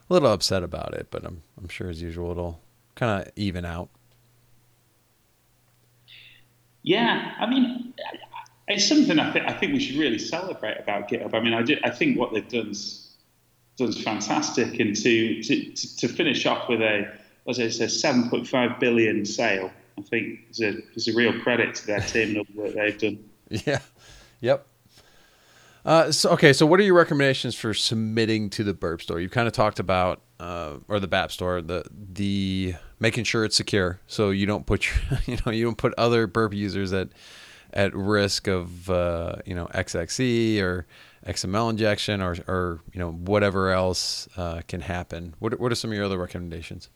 a 0.10 0.14
little 0.14 0.32
upset 0.32 0.64
about 0.64 0.94
it. 0.94 1.08
But 1.12 1.26
I'm 1.26 1.44
I'm 1.58 1.68
sure 1.68 1.90
as 1.90 2.02
usual 2.02 2.32
it'll 2.32 2.62
kind 2.96 3.22
of 3.22 3.34
even 3.36 3.66
out. 3.66 3.90
Yeah, 6.84 7.34
I 7.38 7.46
mean, 7.46 7.69
it's 8.70 8.88
something 8.88 9.20
I 9.20 9.32
think 9.32 9.46
I 9.48 9.54
think 9.54 9.74
we 9.74 9.80
should 9.80 9.98
really 9.98 10.20
celebrate 10.20 10.78
about 10.78 11.10
GitHub. 11.10 11.34
I 11.34 11.40
mean, 11.40 11.54
I, 11.54 11.88
I 11.88 11.90
think 11.90 12.18
what 12.18 12.34
they've 12.34 12.48
done 12.48 12.70
is 12.70 13.16
fantastic, 14.04 14.80
and 14.80 14.96
to, 14.96 15.44
to 15.44 15.74
to 15.74 16.08
finish 16.08 16.46
off 16.46 16.70
with 16.70 16.82
a 16.82 17.12
was 17.46 17.60
it, 17.60 17.66
it's 17.66 17.80
a 17.80 17.86
7.5 17.86 18.80
billion 18.80 19.26
sale. 19.26 19.72
I 19.98 20.02
think 20.04 20.40
is 20.50 20.62
a, 20.62 20.78
it's 20.94 21.08
a 21.08 21.14
real 21.14 21.38
credit 21.42 21.76
to 21.76 21.88
their 21.88 22.00
team 22.00 22.38
and 22.38 22.48
the 22.48 22.62
work 22.62 22.74
they've 22.74 22.98
done. 22.98 23.26
Yeah. 23.50 23.80
Yep. 24.42 24.68
Uh, 25.84 26.12
so 26.12 26.30
okay, 26.30 26.54
so 26.54 26.68
what 26.68 26.80
are 26.80 26.84
your 26.84 26.94
recommendations 26.94 27.56
for 27.56 27.74
submitting 27.74 28.52
to 28.52 28.64
the 28.64 28.76
burp 28.76 29.02
store? 29.02 29.20
You've 29.20 29.32
kind 29.32 29.48
of 29.48 29.54
talked 29.54 29.80
about, 29.80 30.22
uh, 30.40 30.76
or 30.88 31.00
the 31.00 31.08
BApp 31.08 31.32
store, 31.32 31.60
the 31.62 31.84
the 31.92 32.76
making 33.00 33.24
sure 33.24 33.44
it's 33.44 33.56
secure, 33.56 34.00
so 34.06 34.30
you 34.30 34.46
don't 34.46 34.68
put 34.68 34.86
your, 34.86 35.20
you 35.26 35.38
know 35.44 35.52
you 35.52 35.66
don't 35.66 35.80
put 35.80 35.96
other 35.98 36.28
burp 36.28 36.54
users 36.54 36.94
at 36.94 37.10
at 37.74 37.96
risk 37.96 38.48
of 38.48 38.90
uh, 38.90 39.36
you 39.46 39.56
know 39.56 39.68
XXE 39.68 40.62
or 40.62 40.86
XML 41.26 41.70
injection 41.70 42.22
or 42.22 42.38
or 42.48 42.82
you 42.94 43.00
know 43.00 43.12
whatever 43.12 43.72
else 43.72 44.28
uh, 44.38 44.62
can 44.68 44.82
happen. 44.82 45.36
What 45.40 45.60
what 45.60 45.72
are 45.72 45.76
some 45.76 45.92
of 45.92 45.96
your 45.96 46.06
other 46.06 46.18
recommendations? 46.18 46.90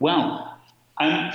Well, 0.00 0.58
um, 0.98 1.32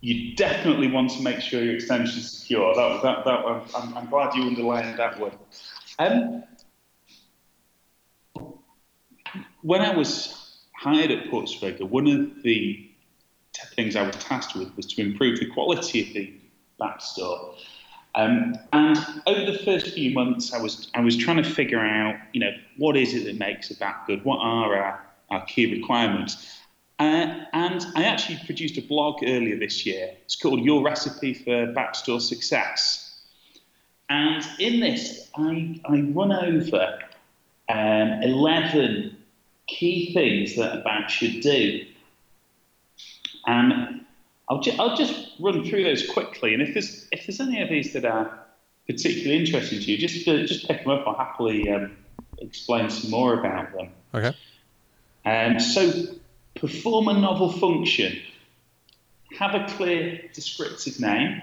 you 0.00 0.34
definitely 0.36 0.90
want 0.90 1.10
to 1.12 1.22
make 1.22 1.40
sure 1.40 1.62
your 1.62 1.76
extension 1.76 2.18
is 2.18 2.30
secure. 2.30 2.74
That, 2.74 3.02
that, 3.02 3.24
that, 3.24 3.44
I'm, 3.74 3.96
I'm 3.96 4.10
glad 4.10 4.34
you 4.34 4.42
underlined 4.42 4.98
that 4.98 5.18
one. 5.18 5.32
Um, 5.98 6.44
when 9.62 9.80
I 9.80 9.96
was 9.96 10.58
hired 10.76 11.10
at 11.10 11.24
PortSwigger, 11.30 11.88
one 11.88 12.06
of 12.06 12.42
the 12.42 12.90
things 13.74 13.96
I 13.96 14.02
was 14.02 14.16
tasked 14.16 14.54
with 14.56 14.76
was 14.76 14.86
to 14.86 15.00
improve 15.00 15.40
the 15.40 15.46
quality 15.46 16.06
of 16.06 16.12
the 16.12 16.34
BApp 16.80 17.00
store. 17.00 17.54
Um, 18.16 18.56
and 18.72 18.96
over 19.26 19.50
the 19.50 19.58
first 19.58 19.88
few 19.88 20.12
months, 20.12 20.52
I 20.52 20.62
was 20.62 20.88
I 20.94 21.00
was 21.00 21.16
trying 21.16 21.42
to 21.42 21.48
figure 21.48 21.80
out, 21.80 22.16
you 22.32 22.40
know, 22.40 22.52
what 22.76 22.96
is 22.96 23.14
it 23.14 23.24
that 23.24 23.38
makes 23.38 23.70
a 23.70 23.74
BApp 23.74 24.06
good? 24.06 24.24
What 24.24 24.38
are 24.38 24.76
our, 24.76 25.06
our 25.30 25.44
key 25.46 25.72
requirements? 25.72 26.58
Uh, 27.00 27.44
and 27.52 27.84
I 27.96 28.04
actually 28.04 28.38
produced 28.46 28.78
a 28.78 28.82
blog 28.82 29.24
earlier 29.24 29.58
this 29.58 29.84
year. 29.84 30.14
It's 30.24 30.36
called 30.36 30.60
Your 30.60 30.82
Recipe 30.84 31.34
for 31.34 31.66
BApp 31.72 31.96
Store 31.96 32.20
Success. 32.20 33.20
And 34.08 34.44
in 34.60 34.80
this, 34.80 35.28
I, 35.34 35.80
I 35.84 36.00
run 36.02 36.30
over 36.30 36.98
um, 37.68 38.22
11 38.22 39.16
key 39.66 40.14
things 40.14 40.54
that 40.56 40.78
a 40.78 40.82
BApp 40.82 41.08
should 41.08 41.40
do. 41.40 41.84
And 43.46 44.03
I'll, 44.48 44.60
ju- 44.60 44.74
I'll 44.78 44.96
just 44.96 45.30
run 45.40 45.64
through 45.64 45.84
those 45.84 46.08
quickly. 46.08 46.52
And 46.54 46.62
if 46.62 46.74
there's, 46.74 47.08
if 47.12 47.26
there's 47.26 47.40
any 47.40 47.62
of 47.62 47.68
these 47.68 47.92
that 47.94 48.04
are 48.04 48.38
particularly 48.86 49.40
interesting 49.44 49.80
to 49.80 49.84
you, 49.84 49.98
just, 49.98 50.26
uh, 50.28 50.44
just 50.46 50.68
pick 50.68 50.84
them 50.84 50.90
up. 50.90 51.06
I'll 51.06 51.14
happily 51.14 51.70
um, 51.70 51.96
explain 52.38 52.90
some 52.90 53.10
more 53.10 53.38
about 53.38 53.72
them. 53.72 53.88
Okay. 54.14 54.36
Um, 55.24 55.58
so, 55.58 55.90
perform 56.54 57.08
a 57.08 57.14
novel 57.14 57.50
function, 57.50 58.18
have 59.38 59.54
a 59.54 59.66
clear 59.76 60.20
descriptive 60.34 61.00
name, 61.00 61.40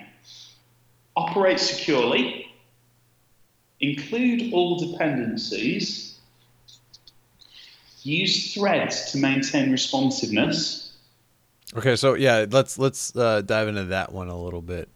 operate 1.16 1.60
securely, 1.60 2.46
include 3.80 4.54
all 4.54 4.78
dependencies, 4.78 6.20
use 8.04 8.54
threads 8.54 9.12
to 9.12 9.18
maintain 9.18 9.72
responsiveness. 9.72 10.81
Okay, 11.76 11.96
so 11.96 12.16
yeah, 12.16 12.46
let's 12.50 12.78
let's 12.78 13.16
uh, 13.16 13.42
dive 13.42 13.68
into 13.68 13.86
that 13.86 14.12
one 14.12 14.28
a 14.28 14.38
little 14.38 14.62
bit. 14.62 14.90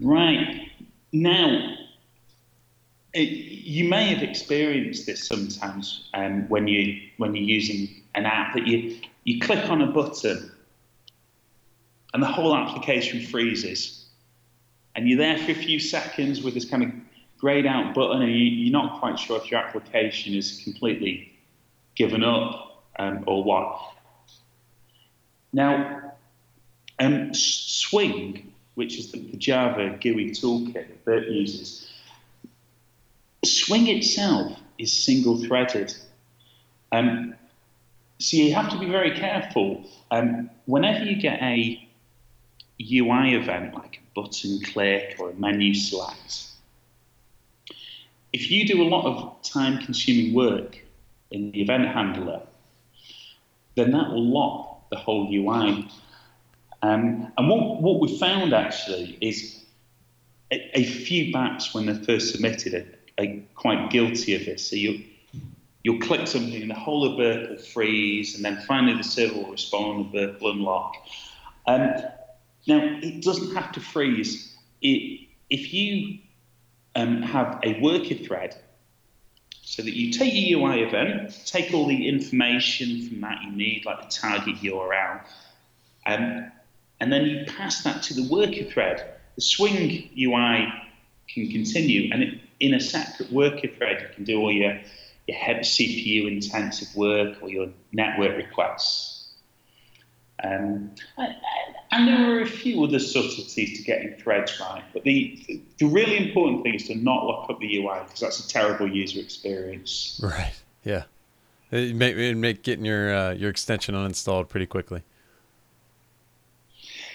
Right 0.00 0.70
now, 1.12 1.76
it, 3.14 3.28
you 3.28 3.88
may 3.88 4.12
have 4.14 4.22
experienced 4.22 5.06
this 5.06 5.26
sometimes 5.26 6.08
um, 6.12 6.48
when 6.48 6.68
you 6.68 7.00
when 7.16 7.34
you're 7.34 7.44
using 7.44 8.02
an 8.14 8.26
app 8.26 8.54
that 8.54 8.66
you 8.66 8.98
you 9.24 9.40
click 9.40 9.70
on 9.70 9.80
a 9.80 9.86
button 9.86 10.52
and 12.12 12.22
the 12.22 12.26
whole 12.26 12.54
application 12.54 13.22
freezes, 13.22 14.06
and 14.94 15.08
you're 15.08 15.18
there 15.18 15.38
for 15.38 15.52
a 15.52 15.54
few 15.54 15.78
seconds 15.78 16.42
with 16.42 16.52
this 16.52 16.66
kind 16.66 16.82
of 16.82 16.90
grayed 17.38 17.66
out 17.66 17.94
button, 17.94 18.22
and 18.22 18.32
you, 18.32 18.70
are 18.70 18.72
not 18.72 19.00
quite 19.00 19.18
sure 19.18 19.38
if 19.38 19.50
your 19.50 19.60
application 19.60 20.34
is 20.34 20.60
completely 20.64 21.32
given 21.94 22.22
up 22.22 22.84
um, 22.98 23.24
or 23.26 23.42
what. 23.42 23.80
Now, 25.56 26.12
um, 26.98 27.32
Swing, 27.32 28.52
which 28.74 28.98
is 28.98 29.10
the, 29.10 29.20
Java 29.38 29.96
GUI 30.02 30.32
toolkit 30.32 30.88
that 31.06 31.30
uses, 31.30 31.90
Swing 33.42 33.86
itself 33.86 34.60
is 34.76 34.92
single 34.92 35.42
threaded. 35.42 35.94
Um, 36.92 37.34
so 38.18 38.36
you 38.36 38.52
have 38.52 38.68
to 38.68 38.78
be 38.78 38.84
very 38.84 39.12
careful. 39.16 39.82
Um, 40.10 40.50
whenever 40.66 41.06
you 41.06 41.16
get 41.16 41.40
a 41.40 41.88
UI 42.78 43.34
event 43.34 43.72
like 43.72 44.02
a 44.02 44.20
button 44.20 44.60
click 44.60 45.16
or 45.18 45.30
a 45.30 45.34
menu 45.36 45.72
select, 45.72 46.48
if 48.34 48.50
you 48.50 48.66
do 48.66 48.82
a 48.82 48.88
lot 48.90 49.06
of 49.06 49.40
time 49.40 49.82
consuming 49.82 50.34
work 50.34 50.76
in 51.30 51.50
the 51.52 51.62
event 51.62 51.88
handler, 51.88 52.42
then 53.74 53.92
that 53.92 54.10
will 54.10 54.22
lock 54.22 54.75
the 54.90 54.96
whole 54.96 55.28
UI. 55.32 55.88
Um, 56.82 57.32
and 57.36 57.48
what, 57.48 57.82
what 57.82 58.00
we 58.00 58.18
found 58.18 58.52
actually 58.52 59.18
is 59.20 59.64
a, 60.52 60.78
a 60.78 60.84
few 60.84 61.32
BApps 61.32 61.74
when 61.74 61.86
they're 61.86 61.94
first 61.94 62.32
submitted 62.32 62.74
are, 63.18 63.24
are 63.24 63.32
quite 63.54 63.90
guilty 63.90 64.34
of 64.34 64.44
this. 64.44 64.68
So 64.68 64.76
you 64.76 65.02
you'll 65.82 66.00
click 66.00 66.26
something 66.26 66.60
and 66.62 66.70
the 66.70 66.74
whole 66.74 67.04
of 67.04 67.16
burp 67.16 67.48
will 67.48 67.58
freeze, 67.58 68.34
and 68.34 68.44
then 68.44 68.60
finally 68.66 68.96
the 68.96 69.04
server 69.04 69.34
will 69.34 69.52
respond 69.52 70.06
and 70.06 70.12
the 70.12 70.26
burp 70.26 70.40
will 70.42 70.50
unlock. 70.50 70.96
Um, 71.68 71.90
now, 72.66 72.98
it 73.02 73.22
doesn't 73.22 73.54
have 73.54 73.70
to 73.72 73.80
freeze. 73.80 74.56
It, 74.82 75.28
if 75.48 75.72
you 75.72 76.18
um, 76.96 77.22
have 77.22 77.60
a 77.62 77.80
worker 77.80 78.16
thread, 78.16 78.56
so 79.76 79.82
that 79.82 79.94
you 79.94 80.10
take 80.10 80.32
your 80.34 80.70
UI 80.70 80.80
event, 80.80 81.38
take 81.44 81.74
all 81.74 81.86
the 81.86 82.08
information 82.08 83.06
from 83.06 83.20
that 83.20 83.42
you 83.42 83.52
need, 83.52 83.84
like 83.84 84.00
the 84.00 84.08
target 84.08 84.56
URL, 84.62 85.20
um, 86.06 86.50
and 86.98 87.12
then 87.12 87.26
you 87.26 87.44
pass 87.44 87.82
that 87.82 88.02
to 88.04 88.14
the 88.14 88.26
worker 88.30 88.64
thread, 88.64 89.16
the 89.34 89.42
Swing 89.42 90.08
UI 90.18 90.72
can 91.28 91.50
continue, 91.50 92.10
and 92.10 92.22
it, 92.22 92.40
in 92.58 92.72
a 92.72 92.80
separate 92.80 93.30
worker 93.30 93.68
thread, 93.68 94.00
you 94.00 94.14
can 94.14 94.24
do 94.24 94.40
all 94.40 94.50
your 94.50 94.80
your 95.26 95.36
CPU 95.36 96.26
intensive 96.26 96.96
work 96.96 97.42
or 97.42 97.50
your 97.50 97.68
network 97.92 98.34
requests. 98.38 99.15
Um, 100.44 100.90
and 101.90 102.08
there 102.08 102.36
are 102.36 102.42
a 102.42 102.46
few 102.46 102.84
other 102.84 102.98
subtleties 102.98 103.78
to 103.78 103.84
getting 103.84 104.14
threads 104.16 104.60
right, 104.60 104.82
but 104.92 105.02
the 105.04 105.62
the 105.78 105.86
really 105.86 106.28
important 106.28 106.62
thing 106.62 106.74
is 106.74 106.86
to 106.88 106.94
not 106.94 107.24
lock 107.24 107.48
up 107.48 107.58
the 107.58 107.78
UI 107.78 108.00
because 108.04 108.20
that's 108.20 108.40
a 108.40 108.48
terrible 108.48 108.86
user 108.86 109.20
experience. 109.20 110.20
Right. 110.22 110.52
Yeah. 110.84 111.04
It 111.70 111.96
make, 111.96 112.16
it 112.16 112.36
make 112.36 112.62
getting 112.62 112.84
your 112.84 113.14
uh, 113.14 113.32
your 113.32 113.50
extension 113.50 113.94
uninstalled 113.94 114.48
pretty 114.48 114.66
quickly. 114.66 115.02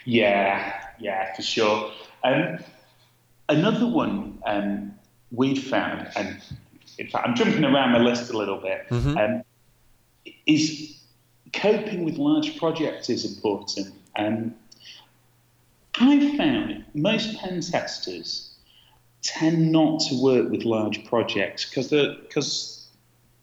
Yeah, 0.05 0.83
yeah, 0.99 1.33
for 1.35 1.41
sure. 1.41 1.91
Um, 2.23 2.57
another 3.49 3.87
one 3.87 4.39
um, 4.45 4.93
we 5.31 5.55
found, 5.55 6.09
and 6.15 6.41
in 6.97 7.07
fact, 7.07 7.27
I'm 7.27 7.35
jumping 7.35 7.63
around 7.63 7.91
my 7.91 7.99
list 7.99 8.31
a 8.31 8.37
little 8.37 8.59
bit, 8.59 8.87
mm-hmm. 8.89 9.17
um, 9.17 9.43
is 10.45 11.00
coping 11.53 12.05
with 12.05 12.17
large 12.17 12.57
projects 12.57 13.09
is 13.09 13.25
important. 13.25 13.93
Um, 14.17 14.55
I've 15.99 16.37
found 16.37 16.85
most 16.93 17.37
pen 17.37 17.61
testers 17.61 18.55
tend 19.21 19.71
not 19.71 19.99
to 20.01 20.21
work 20.21 20.49
with 20.49 20.63
large 20.63 21.05
projects 21.05 21.69
because 21.69 21.89
because 21.89 22.87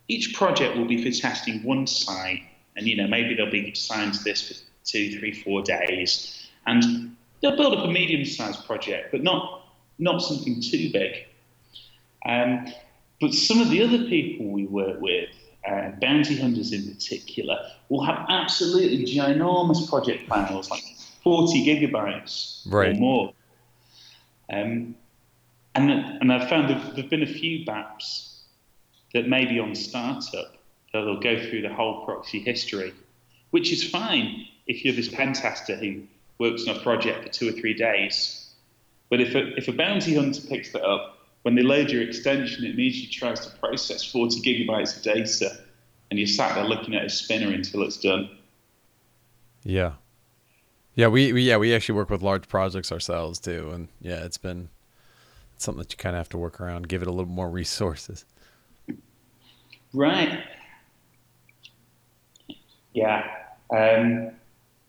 each 0.08 0.34
project 0.34 0.76
will 0.76 0.86
be 0.86 1.02
for 1.02 1.16
testing 1.16 1.62
one 1.62 1.86
site, 1.86 2.42
and 2.76 2.86
you 2.86 2.96
know 2.96 3.06
maybe 3.06 3.34
they'll 3.34 3.50
be 3.50 3.70
assigned 3.70 4.14
to 4.14 4.24
this 4.24 4.48
for 4.48 4.54
two, 4.84 5.18
three, 5.18 5.32
four 5.32 5.62
days, 5.62 6.48
and 6.66 7.14
they'll 7.40 7.56
build 7.56 7.74
up 7.74 7.84
a 7.84 7.90
medium-sized 7.90 8.64
project, 8.66 9.12
but 9.12 9.22
not 9.22 9.62
not 9.98 10.22
something 10.22 10.60
too 10.60 10.90
big. 10.92 11.26
Um, 12.26 12.66
but 13.20 13.32
some 13.32 13.60
of 13.60 13.70
the 13.70 13.82
other 13.82 14.04
people 14.04 14.46
we 14.46 14.66
work 14.66 15.00
with, 15.00 15.30
uh, 15.68 15.90
bounty 16.00 16.40
hunters 16.40 16.72
in 16.72 16.92
particular, 16.92 17.58
will 17.88 18.02
have 18.02 18.24
absolutely 18.28 19.04
ginormous 19.04 19.88
project 19.88 20.26
files, 20.28 20.70
like 20.70 20.84
40 21.22 21.66
gigabytes 21.66 22.62
right. 22.66 22.96
or 22.96 22.98
more. 22.98 23.32
Um, 24.50 24.94
and, 25.74 25.90
and 25.90 26.32
I've 26.32 26.48
found 26.48 26.70
that 26.70 26.94
there 26.94 27.02
have 27.02 27.10
been 27.10 27.22
a 27.22 27.26
few 27.26 27.64
BApps 27.66 28.38
that 29.14 29.28
maybe 29.28 29.58
on 29.58 29.74
startup, 29.74 30.54
they'll 30.92 31.20
go 31.20 31.38
through 31.48 31.62
the 31.62 31.72
whole 31.72 32.04
proxy 32.04 32.40
history, 32.40 32.94
which 33.50 33.72
is 33.72 33.88
fine 33.88 34.46
if 34.66 34.84
you're 34.84 34.94
this 34.94 35.08
pen 35.08 35.32
tester 35.32 35.76
who 35.76 36.02
works 36.38 36.66
on 36.66 36.76
a 36.76 36.80
project 36.80 37.24
for 37.24 37.28
two 37.30 37.48
or 37.48 37.52
three 37.52 37.74
days. 37.74 38.52
But 39.10 39.20
if 39.20 39.34
a, 39.34 39.56
if 39.56 39.68
a 39.68 39.72
bounty 39.72 40.14
hunter 40.14 40.40
picks 40.48 40.72
that 40.72 40.84
up, 40.84 41.17
when 41.42 41.54
they 41.54 41.62
load 41.62 41.90
your 41.90 42.02
extension, 42.02 42.64
it 42.64 42.74
immediately 42.74 43.10
tries 43.10 43.40
to 43.46 43.56
process 43.58 44.04
40 44.04 44.40
gigabytes 44.40 44.96
of 44.96 45.02
data, 45.02 45.58
and 46.10 46.18
you're 46.18 46.26
sat 46.26 46.54
there 46.54 46.64
looking 46.64 46.94
at 46.94 47.04
a 47.04 47.10
spinner 47.10 47.52
until 47.52 47.82
it's 47.82 47.98
done. 47.98 48.30
Yeah. 49.62 49.92
Yeah, 50.94 51.08
we, 51.08 51.32
we 51.32 51.42
yeah 51.42 51.58
we 51.58 51.74
actually 51.74 51.94
work 51.94 52.10
with 52.10 52.22
large 52.22 52.48
projects 52.48 52.90
ourselves 52.90 53.38
too, 53.38 53.70
and 53.72 53.88
yeah, 54.00 54.24
it's 54.24 54.38
been 54.38 54.68
something 55.56 55.78
that 55.80 55.92
you 55.92 55.96
kind 55.96 56.16
of 56.16 56.18
have 56.18 56.28
to 56.30 56.38
work 56.38 56.60
around, 56.60 56.88
give 56.88 57.02
it 57.02 57.08
a 57.08 57.12
little 57.12 57.30
more 57.30 57.48
resources. 57.48 58.24
Right. 59.92 60.42
Yeah. 62.92 63.30
Um, 63.70 64.32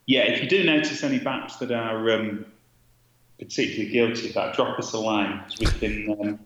yeah. 0.08 0.22
If 0.24 0.42
you 0.42 0.50
do 0.50 0.64
notice 0.64 1.04
any 1.04 1.20
BApps 1.20 1.60
that 1.60 1.72
are 1.72 2.12
um, 2.12 2.46
particularly 3.40 3.92
guilty 3.92 4.28
of 4.28 4.36
that, 4.36 4.56
drop 4.56 4.78
us 4.78 4.94
a 4.94 5.00
line. 5.00 5.44
We 5.60 5.66
can 5.66 6.18
um, 6.22 6.40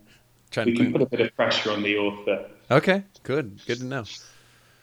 we 0.65 0.77
can 0.77 0.91
put 0.91 1.01
a 1.01 1.05
bit 1.05 1.21
of 1.21 1.35
pressure 1.35 1.71
on 1.71 1.83
the 1.83 1.97
author. 1.97 2.45
Okay. 2.69 3.03
Good. 3.23 3.59
Good 3.65 3.79
to 3.79 3.85
know. 3.85 4.03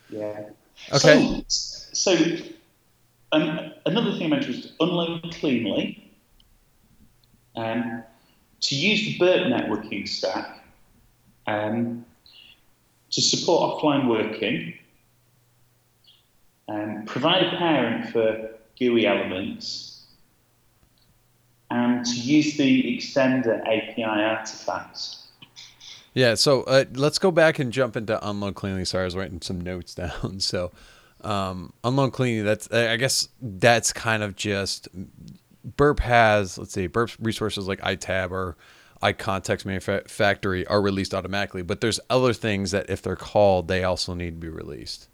Yeah. 0.09 0.49
Okay. 0.93 1.43
So, 1.47 2.13
so 2.15 2.35
um, 3.31 3.71
another 3.85 4.11
thing 4.11 4.23
I 4.23 4.27
mentioned 4.27 4.55
was 4.55 4.65
to 4.65 4.71
unload 4.81 5.35
cleanly. 5.39 6.11
Um, 7.55 8.03
to 8.61 8.75
use 8.75 9.01
the 9.03 9.17
Burp 9.17 9.47
networking 9.47 10.07
stack 10.07 10.63
um, 11.47 12.05
to 13.09 13.21
support 13.21 13.81
offline 13.81 14.07
working, 14.07 14.73
um, 16.67 17.03
provide 17.05 17.43
a 17.43 17.57
parent 17.57 18.09
for 18.11 18.51
GUI 18.79 19.05
elements, 19.05 19.90
and 21.71 22.05
to 22.05 22.19
use 22.19 22.57
the 22.57 22.83
extender 22.95 23.61
API 23.61 24.03
artifacts. 24.03 25.29
Yeah, 26.13 26.35
so 26.35 26.63
uh, 26.63 26.83
let's 26.93 27.17
go 27.17 27.31
back 27.31 27.59
and 27.59 27.71
jump 27.71 27.95
into 27.95 28.19
unload 28.27 28.55
cleanly. 28.55 28.83
Sorry, 28.83 29.03
I 29.03 29.05
was 29.05 29.15
writing 29.15 29.41
some 29.41 29.61
notes 29.61 29.95
down. 29.95 30.41
So, 30.41 30.71
um, 31.21 31.73
unload 31.83 32.11
cleanly. 32.13 32.43
That's 32.43 32.69
I 32.71 32.97
guess 32.97 33.29
that's 33.41 33.93
kind 33.93 34.21
of 34.21 34.35
just 34.35 34.89
Burp 35.63 36.01
has, 36.01 36.57
let's 36.57 36.73
see, 36.73 36.87
Burp 36.87 37.11
resources 37.19 37.67
like 37.67 37.79
iTab 37.79 38.31
or 38.31 38.57
IContextMenuFactory 39.01 40.65
are 40.69 40.81
released 40.81 41.13
automatically, 41.13 41.61
but 41.61 41.81
there's 41.81 41.99
other 42.09 42.33
things 42.33 42.71
that 42.71 42.89
if 42.89 43.01
they're 43.01 43.15
called, 43.15 43.67
they 43.67 43.83
also 43.83 44.13
need 44.13 44.31
to 44.31 44.39
be 44.39 44.49
released. 44.49 45.07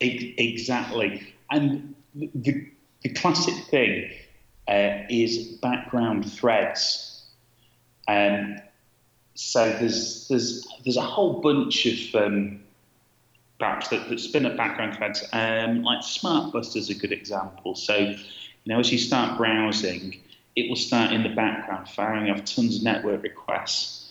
Exactly. 0.00 1.34
And 1.50 1.94
the, 2.14 2.70
the 3.02 3.10
classic 3.10 3.54
thing 3.66 4.10
uh, 4.68 5.04
is 5.08 5.38
background 5.62 6.30
threads. 6.30 7.24
Um, 8.08 8.56
so 9.34 9.68
there's 9.70 10.28
there's 10.28 10.66
there's 10.84 10.96
a 10.96 11.02
whole 11.02 11.40
bunch 11.40 11.86
of 11.86 12.22
um, 12.22 12.60
that, 13.58 13.88
that 13.90 14.20
spin 14.20 14.46
up 14.46 14.56
background 14.56 14.96
threads. 14.96 15.24
Um, 15.32 15.82
like 15.82 16.00
SmartBus 16.00 16.76
is 16.76 16.90
a 16.90 16.94
good 16.94 17.12
example. 17.12 17.74
So 17.74 17.96
you 17.96 18.16
know, 18.66 18.78
as 18.78 18.92
you 18.92 18.98
start 18.98 19.38
browsing, 19.38 20.20
it 20.54 20.68
will 20.68 20.76
start 20.76 21.12
in 21.12 21.22
the 21.22 21.30
background 21.30 21.88
firing 21.88 22.30
off 22.30 22.44
tons 22.44 22.76
of 22.76 22.82
network 22.82 23.22
requests. 23.22 24.02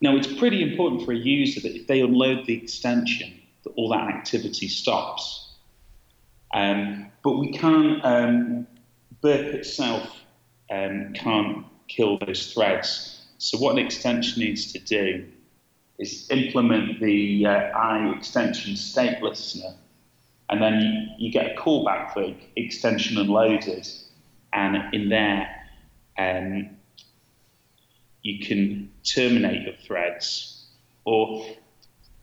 Now, 0.00 0.16
it's 0.16 0.32
pretty 0.32 0.62
important 0.62 1.04
for 1.04 1.12
a 1.12 1.16
user 1.16 1.60
that 1.60 1.74
if 1.74 1.86
they 1.86 2.00
unload 2.00 2.46
the 2.46 2.54
extension, 2.54 3.32
that 3.64 3.70
all 3.70 3.88
that 3.88 4.08
activity 4.08 4.68
stops. 4.68 5.50
Um, 6.54 7.10
but 7.24 7.38
we 7.38 7.52
can't, 7.52 8.04
um, 8.04 8.66
Burp 9.20 9.54
itself 9.54 10.08
um, 10.70 11.12
can't 11.14 11.64
kill 11.88 12.18
those 12.18 12.52
threads. 12.52 13.26
So, 13.38 13.58
what 13.58 13.72
an 13.72 13.78
extension 13.78 14.42
needs 14.42 14.72
to 14.72 14.78
do 14.78 15.26
is 15.98 16.28
implement 16.30 17.00
the 17.00 17.46
uh, 17.46 17.50
I 17.50 18.14
extension 18.16 18.76
state 18.76 19.22
listener 19.22 19.74
and 20.50 20.62
then 20.62 20.80
you, 20.80 21.26
you 21.26 21.32
get 21.32 21.52
a 21.52 21.60
callback 21.60 22.12
for 22.12 22.34
extension 22.56 23.18
unloaded, 23.18 23.86
and 24.52 24.94
in 24.94 25.08
there, 25.08 25.48
um, 26.16 26.70
you 28.22 28.44
can 28.44 28.90
terminate 29.04 29.62
your 29.62 29.74
threads. 29.74 30.66
Or 31.04 31.46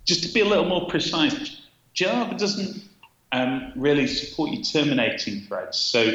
just 0.05 0.23
to 0.23 0.34
be 0.34 0.41
a 0.41 0.45
little 0.45 0.65
more 0.65 0.88
precise, 0.88 1.62
Java 1.93 2.36
doesn't 2.36 2.84
um, 3.31 3.71
really 3.75 4.08
support 4.08 4.51
you 4.51 4.63
terminating 4.63 5.41
threads. 5.41 5.77
So 5.77 6.12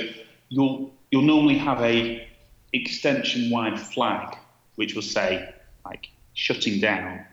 you'll 0.51 0.93
you'll 1.11 1.23
normally 1.23 1.57
have 1.57 1.81
a 1.81 2.29
extension 2.73 3.51
wide 3.51 3.81
flag 3.81 4.37
which 4.77 4.95
will 4.95 5.03
say 5.03 5.53
like 5.85 6.09
shutting 6.35 6.81
down, 6.81 7.25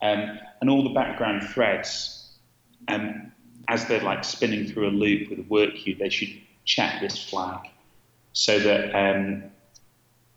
um, 0.00 0.38
and 0.60 0.70
all 0.70 0.84
the 0.84 0.94
background 0.94 1.42
threads 1.42 2.30
um, 2.88 3.32
as 3.68 3.86
they're 3.86 4.02
like 4.02 4.24
spinning 4.24 4.66
through 4.66 4.88
a 4.88 4.90
loop 4.90 5.30
with 5.30 5.38
a 5.40 5.46
work 5.48 5.74
queue, 5.74 5.94
they 5.94 6.08
should 6.08 6.30
check 6.64 7.00
this 7.00 7.28
flag 7.28 7.60
so 8.32 8.58
that 8.58 8.94
um, 8.94 9.42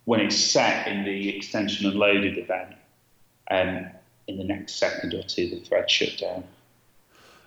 when 0.05 0.19
it's 0.19 0.35
set 0.35 0.87
in 0.87 1.03
the 1.03 1.35
extension 1.35 1.87
unloaded 1.87 2.37
event, 2.37 2.75
um, 3.49 3.87
in 4.27 4.37
the 4.37 4.43
next 4.43 4.75
second 4.75 5.13
or 5.13 5.23
two, 5.23 5.49
the 5.49 5.59
thread 5.61 5.89
shut 5.89 6.17
down. 6.19 6.43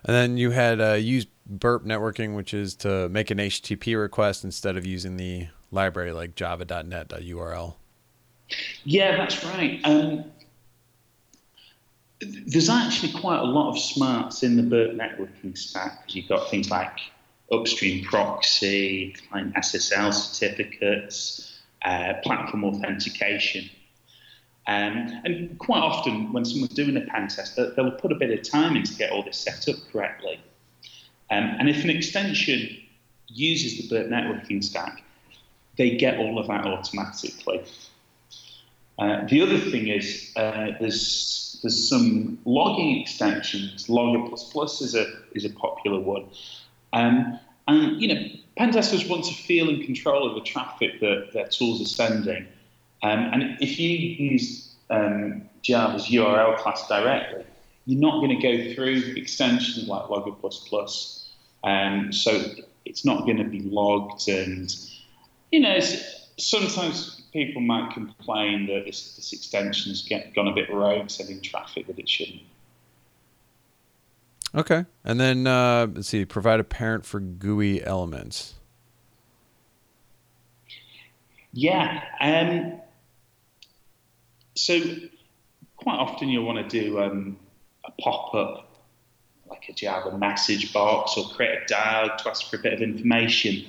And 0.05 0.17
then 0.17 0.37
you 0.39 0.51
had 0.51 0.81
uh, 0.81 0.95
used 0.95 1.29
burp 1.51 1.85
networking, 1.85 2.37
which 2.37 2.55
is 2.55 2.75
to 2.77 3.09
make 3.09 3.31
an 3.31 3.39
HTTP 3.39 4.01
request 4.01 4.45
instead 4.45 4.77
of 4.77 4.87
using 4.87 5.17
the 5.17 5.49
library 5.71 6.13
like 6.13 6.35
java.net.url. 6.35 7.77
Yeah, 8.85 9.17
that's 9.17 9.45
right. 9.45 9.81
Um, 9.85 10.25
there's 12.21 12.69
actually 12.69 13.13
quite 13.13 13.39
a 13.39 13.45
lot 13.45 13.71
of 13.71 13.79
smarts 13.79 14.43
in 14.43 14.57
the 14.57 14.63
Burp 14.63 14.93
networking 14.93 15.57
stack 15.57 16.01
because 16.01 16.17
you've 16.17 16.29
got 16.29 16.51
things 16.51 16.71
like 16.71 16.99
upstream 17.53 18.05
proxy, 18.05 19.15
client 19.29 19.55
SSL 19.55 20.13
certificates, 20.13 21.61
uh, 21.85 22.15
platform 22.23 22.65
authentication. 22.65 23.71
Um, 24.67 25.21
and 25.25 25.59
quite 25.59 25.81
often, 25.81 26.33
when 26.33 26.45
someone's 26.45 26.75
doing 26.75 26.97
a 26.97 27.01
pen 27.01 27.29
test, 27.29 27.57
they'll 27.57 27.91
put 27.93 28.13
a 28.13 28.15
bit 28.15 28.31
of 28.31 28.49
time 28.49 28.77
in 28.77 28.83
to 28.85 28.95
get 28.95 29.11
all 29.11 29.23
this 29.23 29.39
set 29.39 29.69
up 29.69 29.77
correctly. 29.91 30.39
Um, 31.31 31.57
and 31.59 31.69
if 31.69 31.85
an 31.85 31.91
extension 31.91 32.77
uses 33.29 33.89
the 33.89 33.89
Burp 33.89 34.09
networking 34.09 34.63
stack, 34.63 35.03
they 35.77 35.97
get 35.97 36.19
all 36.19 36.39
of 36.39 36.49
that 36.49 36.67
automatically. 36.67 37.63
Uh, 38.99 39.27
the 39.29 39.41
other 39.41 39.59
thing 39.59 39.89
is 39.89 40.33
uh, 40.37 40.73
there's 40.81 41.59
there's 41.63 41.89
some 41.89 42.39
logging 42.45 43.01
extensions. 43.01 43.89
Logger 43.89 44.29
plus 44.29 44.51
plus 44.51 44.81
is 44.83 44.95
a 44.95 45.07
is 45.33 45.45
a 45.45 45.51
popular 45.51 46.01
one, 46.01 46.27
um, 46.93 47.39
and 47.67 48.01
you 48.01 48.09
know 48.15 48.21
pen 48.57 48.73
testers 48.73 49.07
want 49.07 49.25
to 49.25 49.33
feel 49.33 49.71
in 49.71 49.83
control 49.83 50.29
of 50.29 50.35
the 50.35 50.43
traffic 50.43 51.01
that 51.01 51.31
their 51.33 51.49
tools 51.49 51.81
are 51.81 51.87
sending. 51.87 52.47
Um, 53.03 53.21
and 53.33 53.57
if 53.61 53.81
you 53.81 53.89
use 53.89 54.75
um, 54.91 55.49
Java's 55.63 56.09
URL 56.09 56.59
class 56.59 56.87
directly, 56.87 57.45
you're 57.87 58.01
not 58.01 58.21
going 58.21 58.39
to 58.39 58.43
go 58.43 58.75
through 58.75 59.15
extensions 59.17 59.89
like 59.89 60.11
Logger 60.11 60.33
plus 60.33 60.67
plus. 60.69 61.20
Um, 61.63 62.13
so 62.13 62.43
it's 62.85 63.05
not 63.05 63.25
going 63.25 63.37
to 63.37 63.45
be 63.45 63.61
logged, 63.61 64.29
and 64.29 64.75
you 65.51 65.61
know 65.61 65.79
sometimes 66.39 67.23
people 67.33 67.63
might 67.63 67.93
complain 67.93 68.67
that 68.67 68.85
this, 68.87 69.17
this 69.17 69.33
extension's 69.33 70.03
get, 70.03 70.35
gone 70.35 70.49
a 70.49 70.55
bit 70.55 70.73
rogue, 70.73 71.11
sending 71.11 71.41
traffic 71.41 71.87
that 71.87 71.99
it 71.99 72.09
shouldn't. 72.09 72.43
Okay, 74.55 74.85
and 75.05 75.21
then 75.21 75.47
uh, 75.47 75.87
let's 75.93 76.09
see, 76.09 76.25
provide 76.25 76.59
a 76.59 76.65
parent 76.65 77.05
for 77.05 77.21
GUI 77.21 77.85
elements. 77.85 78.55
Yeah, 81.53 82.03
um, 82.21 82.81
so 84.55 84.81
quite 85.77 85.97
often 85.97 86.29
you'll 86.29 86.45
want 86.45 86.69
to 86.69 86.83
do 86.83 87.01
um, 87.01 87.37
a 87.85 87.93
pop 88.03 88.35
up 88.35 88.70
like 89.51 89.69
a 89.69 89.73
Java 89.73 90.17
message 90.17 90.73
box 90.73 91.17
or 91.17 91.29
create 91.35 91.59
a 91.63 91.67
dialog 91.67 92.19
to 92.19 92.31
ask 92.31 92.49
for 92.49 92.57
a 92.57 92.59
bit 92.61 92.73
of 92.73 92.81
information. 92.81 93.67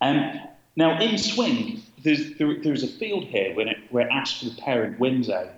Um, 0.00 0.40
now 0.76 1.00
in 1.00 1.18
Swing, 1.18 1.82
there's, 2.02 2.36
there, 2.36 2.56
there's 2.62 2.82
a 2.82 2.88
field 2.88 3.24
here 3.24 3.54
when 3.54 3.68
it, 3.68 3.78
where 3.90 4.06
it 4.06 4.10
asks 4.12 4.40
for 4.40 4.54
the 4.54 4.60
parent 4.60 4.98
window, 5.00 5.50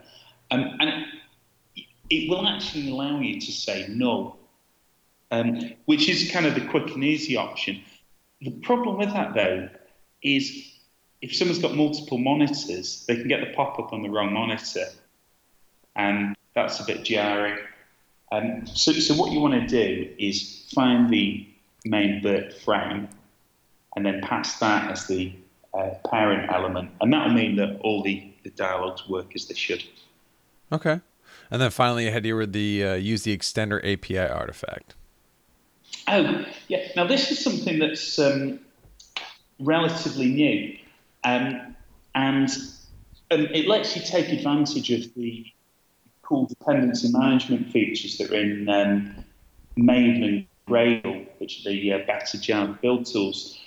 um, 0.50 0.76
and 0.80 1.06
it, 1.76 1.84
it, 2.10 2.30
will 2.30 2.46
actually 2.46 2.90
allow 2.90 3.18
you 3.18 3.40
to 3.40 3.52
say 3.52 3.86
no, 3.88 4.36
um, 5.30 5.72
which 5.86 6.08
is 6.08 6.30
kind 6.30 6.46
of 6.46 6.54
the 6.54 6.66
quick 6.68 6.94
and 6.94 7.02
easy 7.02 7.36
option. 7.36 7.80
The 8.42 8.50
problem 8.50 8.98
with 8.98 9.12
that, 9.12 9.34
though, 9.34 9.68
is 10.22 10.70
if 11.22 11.34
someone's 11.34 11.60
got 11.60 11.74
multiple 11.74 12.18
monitors, 12.18 13.04
they 13.08 13.16
can 13.16 13.28
get 13.28 13.40
the 13.40 13.54
pop 13.54 13.78
up 13.78 13.92
on 13.92 14.02
the 14.02 14.10
wrong 14.10 14.32
monitor, 14.32 14.86
and 15.96 16.36
that's 16.54 16.80
a 16.80 16.84
bit 16.84 17.04
jarring. 17.04 17.58
Um, 18.34 18.66
so, 18.66 18.92
so 18.92 19.14
what 19.14 19.30
you 19.30 19.40
want 19.40 19.54
to 19.54 19.66
do 19.66 20.12
is 20.18 20.66
find 20.74 21.08
the 21.08 21.46
main 21.84 22.20
Burp 22.20 22.52
frame, 22.52 23.08
and 23.94 24.04
then 24.04 24.20
pass 24.22 24.58
that 24.58 24.90
as 24.90 25.06
the 25.06 25.32
uh, 25.72 25.90
parent 26.10 26.50
element, 26.52 26.90
and 27.00 27.12
that'll 27.12 27.32
mean 27.32 27.56
that 27.56 27.78
all 27.80 28.02
the, 28.02 28.32
the 28.42 28.50
dialogues 28.50 29.08
work 29.08 29.34
as 29.36 29.46
they 29.46 29.54
should. 29.54 29.84
Okay, 30.72 31.00
and 31.50 31.62
then 31.62 31.70
finally, 31.70 32.08
I 32.08 32.10
had 32.10 32.24
here 32.24 32.36
with 32.36 32.52
the 32.52 32.84
uh, 32.84 32.94
use 32.94 33.22
the 33.22 33.36
extender 33.36 33.78
API 33.84 34.18
artifact. 34.18 34.94
Oh, 36.08 36.44
yeah. 36.68 36.88
Now, 36.96 37.06
this 37.06 37.30
is 37.30 37.42
something 37.42 37.78
that's 37.78 38.18
um, 38.18 38.58
relatively 39.60 40.26
new, 40.26 40.76
um, 41.22 41.76
and 42.16 42.48
um, 43.30 43.46
it 43.52 43.68
lets 43.68 43.94
you 43.94 44.02
take 44.02 44.28
advantage 44.30 44.90
of 44.90 45.14
the 45.14 45.46
cool 46.24 46.46
dependency 46.46 47.10
management 47.12 47.70
features 47.70 48.18
that 48.18 48.30
are 48.30 48.36
in 48.36 48.68
um, 48.68 49.24
Maven 49.76 50.46
Gradle, 50.68 51.26
which 51.38 51.60
are 51.60 51.70
the 51.70 51.92
uh, 51.92 51.98
better 52.06 52.38
Java 52.38 52.78
build 52.80 53.06
tools. 53.06 53.60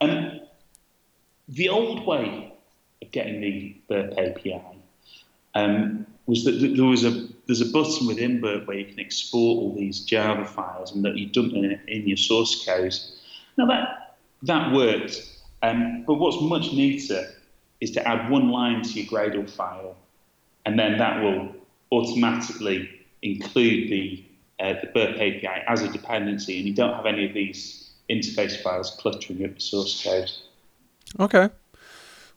The 0.00 1.68
old 1.68 2.06
way 2.06 2.52
of 3.02 3.10
getting 3.10 3.40
the 3.40 3.76
Burp 3.88 4.12
API 4.16 4.62
um, 5.54 6.06
was 6.26 6.44
that 6.44 6.52
there 6.52 6.84
was 6.84 7.04
a 7.04 7.26
there's 7.46 7.60
a 7.60 7.66
button 7.66 8.06
within 8.06 8.40
Burp 8.40 8.68
where 8.68 8.78
you 8.78 8.84
can 8.84 9.00
export 9.00 9.58
all 9.58 9.74
these 9.74 10.00
Java 10.00 10.44
files 10.44 10.94
and 10.94 11.04
that 11.04 11.16
you 11.16 11.26
dump 11.26 11.52
them 11.52 11.64
in, 11.64 11.80
in 11.88 12.06
your 12.06 12.16
source 12.16 12.64
code. 12.64 12.94
Now 13.58 13.66
that 13.66 14.16
that 14.42 14.72
worked, 14.72 15.28
um, 15.62 16.04
but 16.06 16.14
what's 16.14 16.40
much 16.40 16.72
neater 16.72 17.26
is 17.80 17.90
to 17.92 18.06
add 18.06 18.30
one 18.30 18.50
line 18.50 18.82
to 18.82 18.90
your 18.90 19.06
Gradle 19.06 19.50
file, 19.50 19.96
and 20.66 20.78
then 20.78 20.98
that 20.98 21.20
will 21.20 21.52
automatically 21.92 22.88
include 23.22 23.90
the 23.90 24.24
uh, 24.60 24.74
the 24.80 24.88
Burp 24.88 25.16
API 25.16 25.64
as 25.66 25.82
a 25.82 25.88
dependency, 25.88 26.58
and 26.58 26.68
you 26.68 26.74
don't 26.74 26.94
have 26.94 27.06
any 27.06 27.26
of 27.26 27.32
these 27.32 27.92
interface 28.10 28.60
files 28.62 28.96
cluttering 29.00 29.44
up 29.44 29.54
the 29.54 29.60
source 29.60 30.02
code. 30.02 30.30
Okay. 31.18 31.48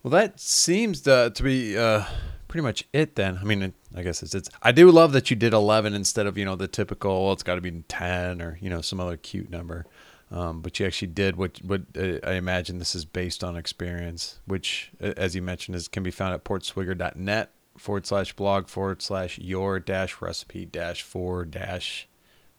Well, 0.02 0.12
that 0.12 0.40
seems 0.40 1.02
to, 1.02 1.32
to 1.34 1.44
be 1.44 1.78
uh, 1.78 2.06
pretty 2.48 2.64
much 2.64 2.86
it 2.94 3.16
then. 3.16 3.38
I 3.38 3.44
mean, 3.44 3.74
I 3.96 4.04
guess 4.04 4.24
it's, 4.24 4.36
it's. 4.36 4.50
I 4.62 4.72
do 4.72 4.90
love 4.92 5.12
that 5.14 5.30
you 5.30 5.36
did 5.36 5.54
11 5.54 5.94
instead 5.94 6.26
of 6.26 6.38
you 6.38 6.46
know 6.46 6.56
the 6.56 6.68
typical. 6.68 7.26
Well, 7.26 7.34
it's 7.34 7.44
got 7.44 7.56
to 7.56 7.62
be 7.62 7.72
10 7.88 8.42
or 8.42 8.58
you 8.62 8.70
know 8.70 8.82
some 8.82 9.00
other 9.00 9.18
cute 9.18 9.50
number. 9.50 9.86
Um, 10.32 10.62
but 10.62 10.80
you 10.80 10.86
actually 10.86 11.10
did 11.10 11.36
what 11.36 11.60
what 11.64 11.82
uh, 11.98 12.18
I 12.24 12.34
imagine 12.34 12.80
this 12.80 12.96
is 12.96 13.06
based 13.06 13.44
on 13.44 13.56
experience, 13.56 14.40
which, 14.46 14.92
as 15.00 15.36
you 15.36 15.42
mentioned, 15.42 15.76
is 15.76 15.88
can 15.88 16.04
be 16.04 16.12
found 16.12 16.34
at 16.34 16.44
portswigger.net 16.44 17.53
forward 17.78 18.06
slash 18.06 18.34
blog 18.34 18.68
forward 18.68 19.02
slash 19.02 19.38
your 19.40 19.80
dash 19.80 20.22
recipe 20.22 20.66
dash 20.66 21.02
for 21.02 21.44
dash 21.46 22.08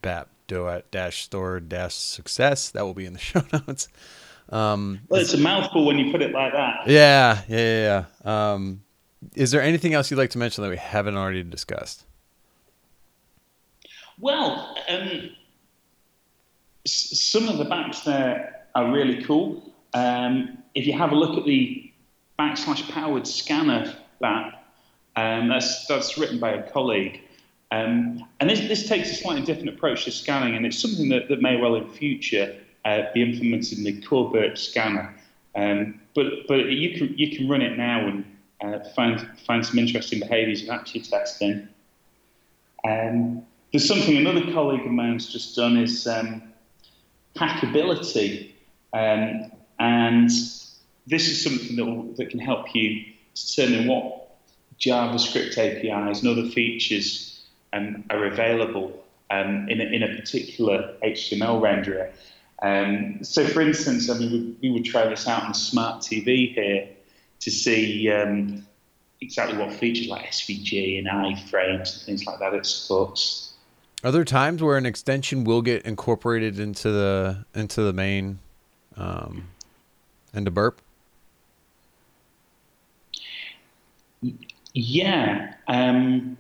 bap 0.02 0.28
doat 0.46 0.90
dash 0.90 1.22
store 1.24 1.60
dash 1.60 1.94
success. 1.94 2.70
That 2.70 2.82
will 2.84 2.94
be 2.94 3.06
in 3.06 3.12
the 3.12 3.18
show 3.30 3.42
notes. 3.52 3.88
Um, 4.50 5.00
well, 5.08 5.20
it's 5.20 5.32
a 5.32 5.38
mouthful 5.38 5.86
when 5.86 5.98
you 5.98 6.12
put 6.12 6.20
it 6.20 6.32
like 6.32 6.52
that. 6.52 6.86
Yeah, 6.86 7.42
yeah, 7.48 8.04
yeah. 8.24 8.52
Um, 8.52 8.82
is 9.34 9.50
there 9.52 9.62
anything 9.62 9.94
else 9.94 10.10
you'd 10.10 10.18
like 10.18 10.30
to 10.30 10.38
mention 10.38 10.62
that 10.62 10.70
we 10.70 10.76
haven't 10.76 11.16
already 11.16 11.42
discussed? 11.42 12.04
Well, 14.18 14.76
um, 14.88 15.30
s- 16.86 17.18
some 17.20 17.48
of 17.48 17.58
the 17.58 17.64
BApps 17.64 18.04
there 18.04 18.66
are 18.74 18.92
really 18.92 19.22
cool. 19.24 19.72
Um, 19.94 20.58
if 20.74 20.86
you 20.86 20.92
have 20.92 21.12
a 21.12 21.16
look 21.16 21.38
at 21.38 21.44
the 21.46 21.90
backslash 22.38 22.88
powered 22.90 23.26
scanner 23.26 23.94
BApp, 24.22 24.52
um, 25.16 25.48
that's 25.48 25.86
that's 25.86 26.18
written 26.18 26.38
by 26.38 26.52
a 26.52 26.70
colleague. 26.70 27.20
Um, 27.70 28.24
and 28.38 28.48
this, 28.48 28.60
this 28.60 28.88
takes 28.88 29.10
a 29.10 29.14
slightly 29.14 29.42
different 29.42 29.70
approach 29.70 30.04
to 30.04 30.12
scanning, 30.12 30.54
and 30.54 30.64
it's 30.64 30.78
something 30.78 31.08
that, 31.08 31.28
that 31.28 31.42
may 31.42 31.56
well 31.56 31.74
in 31.74 31.88
future 31.90 32.56
uh, 32.84 33.02
be 33.12 33.22
implemented 33.22 33.78
in 33.78 33.84
the 33.84 34.00
core 34.02 34.54
scanner. 34.54 35.14
Um, 35.56 36.00
but 36.14 36.46
but 36.46 36.66
you 36.66 36.96
can 36.96 37.16
you 37.18 37.36
can 37.36 37.48
run 37.48 37.62
it 37.62 37.76
now 37.76 38.06
and 38.06 38.24
uh, 38.62 38.80
find 38.90 39.26
find 39.46 39.64
some 39.64 39.78
interesting 39.78 40.20
behaviours 40.20 40.62
in 40.62 40.70
actually 40.70 41.00
testing. 41.00 41.68
Um, 42.88 43.44
there's 43.72 43.88
something 43.88 44.16
another 44.16 44.52
colleague 44.52 44.86
of 44.86 44.92
mine's 44.92 45.32
just 45.32 45.56
done 45.56 45.76
is 45.76 46.06
um, 46.06 46.42
hackability, 47.34 48.52
um, 48.92 49.50
and 49.80 50.30
this 51.06 51.28
is 51.28 51.42
something 51.42 51.76
that, 51.76 51.84
will, 51.84 52.04
that 52.14 52.30
can 52.30 52.38
help 52.38 52.74
you 52.74 53.04
determine 53.34 53.88
what 53.88 54.23
JavaScript 54.80 55.56
APIs 55.58 56.22
and 56.22 56.28
other 56.28 56.48
features 56.48 57.44
um, 57.72 58.04
are 58.10 58.24
available 58.26 59.04
um, 59.30 59.68
in, 59.68 59.80
a, 59.80 59.84
in 59.84 60.02
a 60.02 60.16
particular 60.16 60.94
HTML 61.02 61.60
renderer. 61.60 62.10
Um, 62.62 63.22
so, 63.22 63.46
for 63.46 63.60
instance, 63.60 64.08
I 64.08 64.18
mean, 64.18 64.32
we, 64.32 64.68
we, 64.68 64.72
would 64.72 64.84
try 64.84 65.06
this 65.06 65.26
out 65.26 65.42
on 65.42 65.54
smart 65.54 66.02
TV 66.02 66.54
here 66.54 66.88
to 67.40 67.50
see 67.50 68.10
um, 68.10 68.64
exactly 69.20 69.58
what 69.58 69.72
features 69.72 70.08
like 70.08 70.26
SVG 70.26 70.98
and 70.98 71.06
iframes 71.08 71.96
and 71.96 72.06
things 72.06 72.26
like 72.26 72.38
that 72.38 72.54
it 72.54 72.64
supports. 72.64 73.54
Are 74.02 74.12
there 74.12 74.24
times 74.24 74.62
where 74.62 74.76
an 74.76 74.86
extension 74.86 75.44
will 75.44 75.62
get 75.62 75.82
incorporated 75.82 76.58
into 76.58 76.90
the 76.90 77.44
into 77.54 77.82
the 77.82 77.92
main 77.92 78.38
um, 78.96 79.48
into 80.34 80.50
Burp? 80.50 80.80
Yeah, 84.74 85.54
um, 85.68 86.36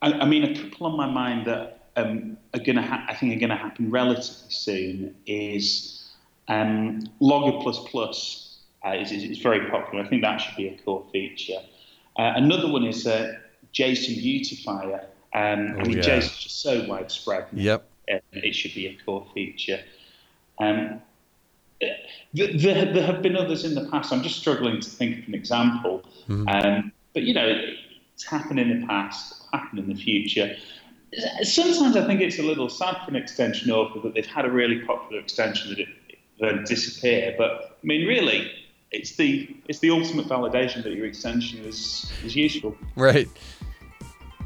I, 0.00 0.12
I, 0.12 0.24
mean, 0.26 0.44
a 0.44 0.70
couple 0.70 0.86
on 0.86 0.96
my 0.96 1.06
mind 1.06 1.46
that 1.46 1.88
um, 1.96 2.36
are 2.54 2.60
going 2.60 2.76
to 2.76 2.82
ha- 2.82 3.04
I 3.08 3.14
think 3.14 3.34
are 3.36 3.38
going 3.40 3.50
to 3.50 3.56
happen 3.56 3.90
relatively 3.90 4.50
soon 4.50 5.16
is 5.26 6.08
um, 6.48 7.00
Logger 7.18 7.58
plus 7.62 7.80
plus 7.90 8.58
uh, 8.86 8.92
is, 8.92 9.10
is, 9.10 9.24
is, 9.24 9.38
very 9.38 9.68
popular. 9.68 10.04
I 10.04 10.08
think 10.08 10.22
that 10.22 10.38
should 10.38 10.56
be 10.56 10.68
a 10.68 10.78
core 10.78 11.04
feature. 11.12 11.60
Uh, 12.16 12.32
another 12.36 12.70
one 12.70 12.84
is 12.84 13.06
uh, 13.06 13.34
JSON 13.74 14.16
beautifier. 14.16 15.04
Um, 15.34 15.74
oh, 15.76 15.80
I 15.80 15.82
mean, 15.82 15.96
yeah. 15.96 16.02
JSON 16.02 16.18
is 16.18 16.36
just 16.38 16.62
so 16.62 16.86
widespread. 16.86 17.46
Yep. 17.52 17.88
it 18.08 18.54
should 18.54 18.74
be 18.74 18.86
a 18.86 18.96
core 19.04 19.26
feature. 19.34 19.80
Um, 20.58 21.02
there, 22.32 22.54
there, 22.54 23.02
have 23.02 23.22
been 23.22 23.36
others 23.36 23.64
in 23.64 23.74
the 23.74 23.88
past. 23.90 24.12
I'm 24.12 24.22
just 24.22 24.38
struggling 24.38 24.80
to 24.80 24.88
think 24.88 25.18
of 25.18 25.28
an 25.28 25.34
example. 25.34 26.02
Mm-hmm. 26.28 26.48
Um, 26.48 26.92
but, 27.14 27.22
you 27.22 27.34
know, 27.34 27.60
it's 28.14 28.24
happened 28.24 28.60
in 28.60 28.80
the 28.80 28.86
past, 28.86 29.40
will 29.52 29.58
happen 29.58 29.78
in 29.78 29.88
the 29.88 29.94
future. 29.94 30.56
Sometimes 31.42 31.96
I 31.96 32.06
think 32.06 32.20
it's 32.20 32.38
a 32.38 32.42
little 32.42 32.68
sad 32.68 32.96
for 33.04 33.10
an 33.10 33.16
extension 33.16 33.70
author 33.70 34.00
that 34.00 34.14
they've 34.14 34.26
had 34.26 34.44
a 34.44 34.50
really 34.50 34.80
popular 34.80 35.20
extension 35.20 35.70
that 35.70 35.80
it 35.80 35.88
then 36.40 36.64
disappear. 36.64 37.34
But 37.36 37.78
I 37.82 37.86
mean, 37.86 38.06
really, 38.06 38.50
it's 38.90 39.16
the 39.16 39.54
it's 39.68 39.78
the 39.78 39.90
ultimate 39.90 40.26
validation 40.26 40.82
that 40.82 40.92
your 40.92 41.06
extension 41.06 41.64
is 41.64 42.10
is 42.24 42.34
useful. 42.34 42.76
Right. 42.96 43.28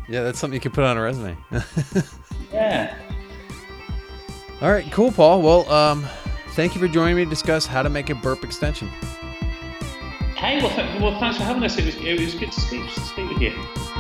Yeah, 0.08 0.22
that's 0.22 0.38
something 0.38 0.54
you 0.54 0.60
can 0.60 0.72
put 0.72 0.84
on 0.84 0.98
a 0.98 1.02
resume. 1.02 1.36
yeah. 2.52 2.94
All 4.60 4.70
right, 4.70 4.90
cool, 4.92 5.10
Paul. 5.10 5.40
Well, 5.40 5.70
um, 5.72 6.06
thank 6.50 6.74
you 6.74 6.80
for 6.80 6.88
joining 6.88 7.16
me 7.16 7.24
to 7.24 7.30
discuss 7.30 7.64
how 7.64 7.82
to 7.82 7.88
make 7.88 8.10
a 8.10 8.14
burp 8.14 8.44
extension. 8.44 8.90
Well, 10.44 10.76
th- 10.76 11.00
well 11.00 11.18
thanks 11.18 11.38
for 11.38 11.44
having 11.44 11.64
us. 11.64 11.78
It 11.78 11.86
was, 11.86 11.96
it 11.96 12.20
was 12.20 12.34
good 12.34 12.52
to 12.52 12.60
speak, 12.60 12.86
to 12.92 13.00
speak 13.00 13.30
with 13.30 13.40
you. 13.40 13.93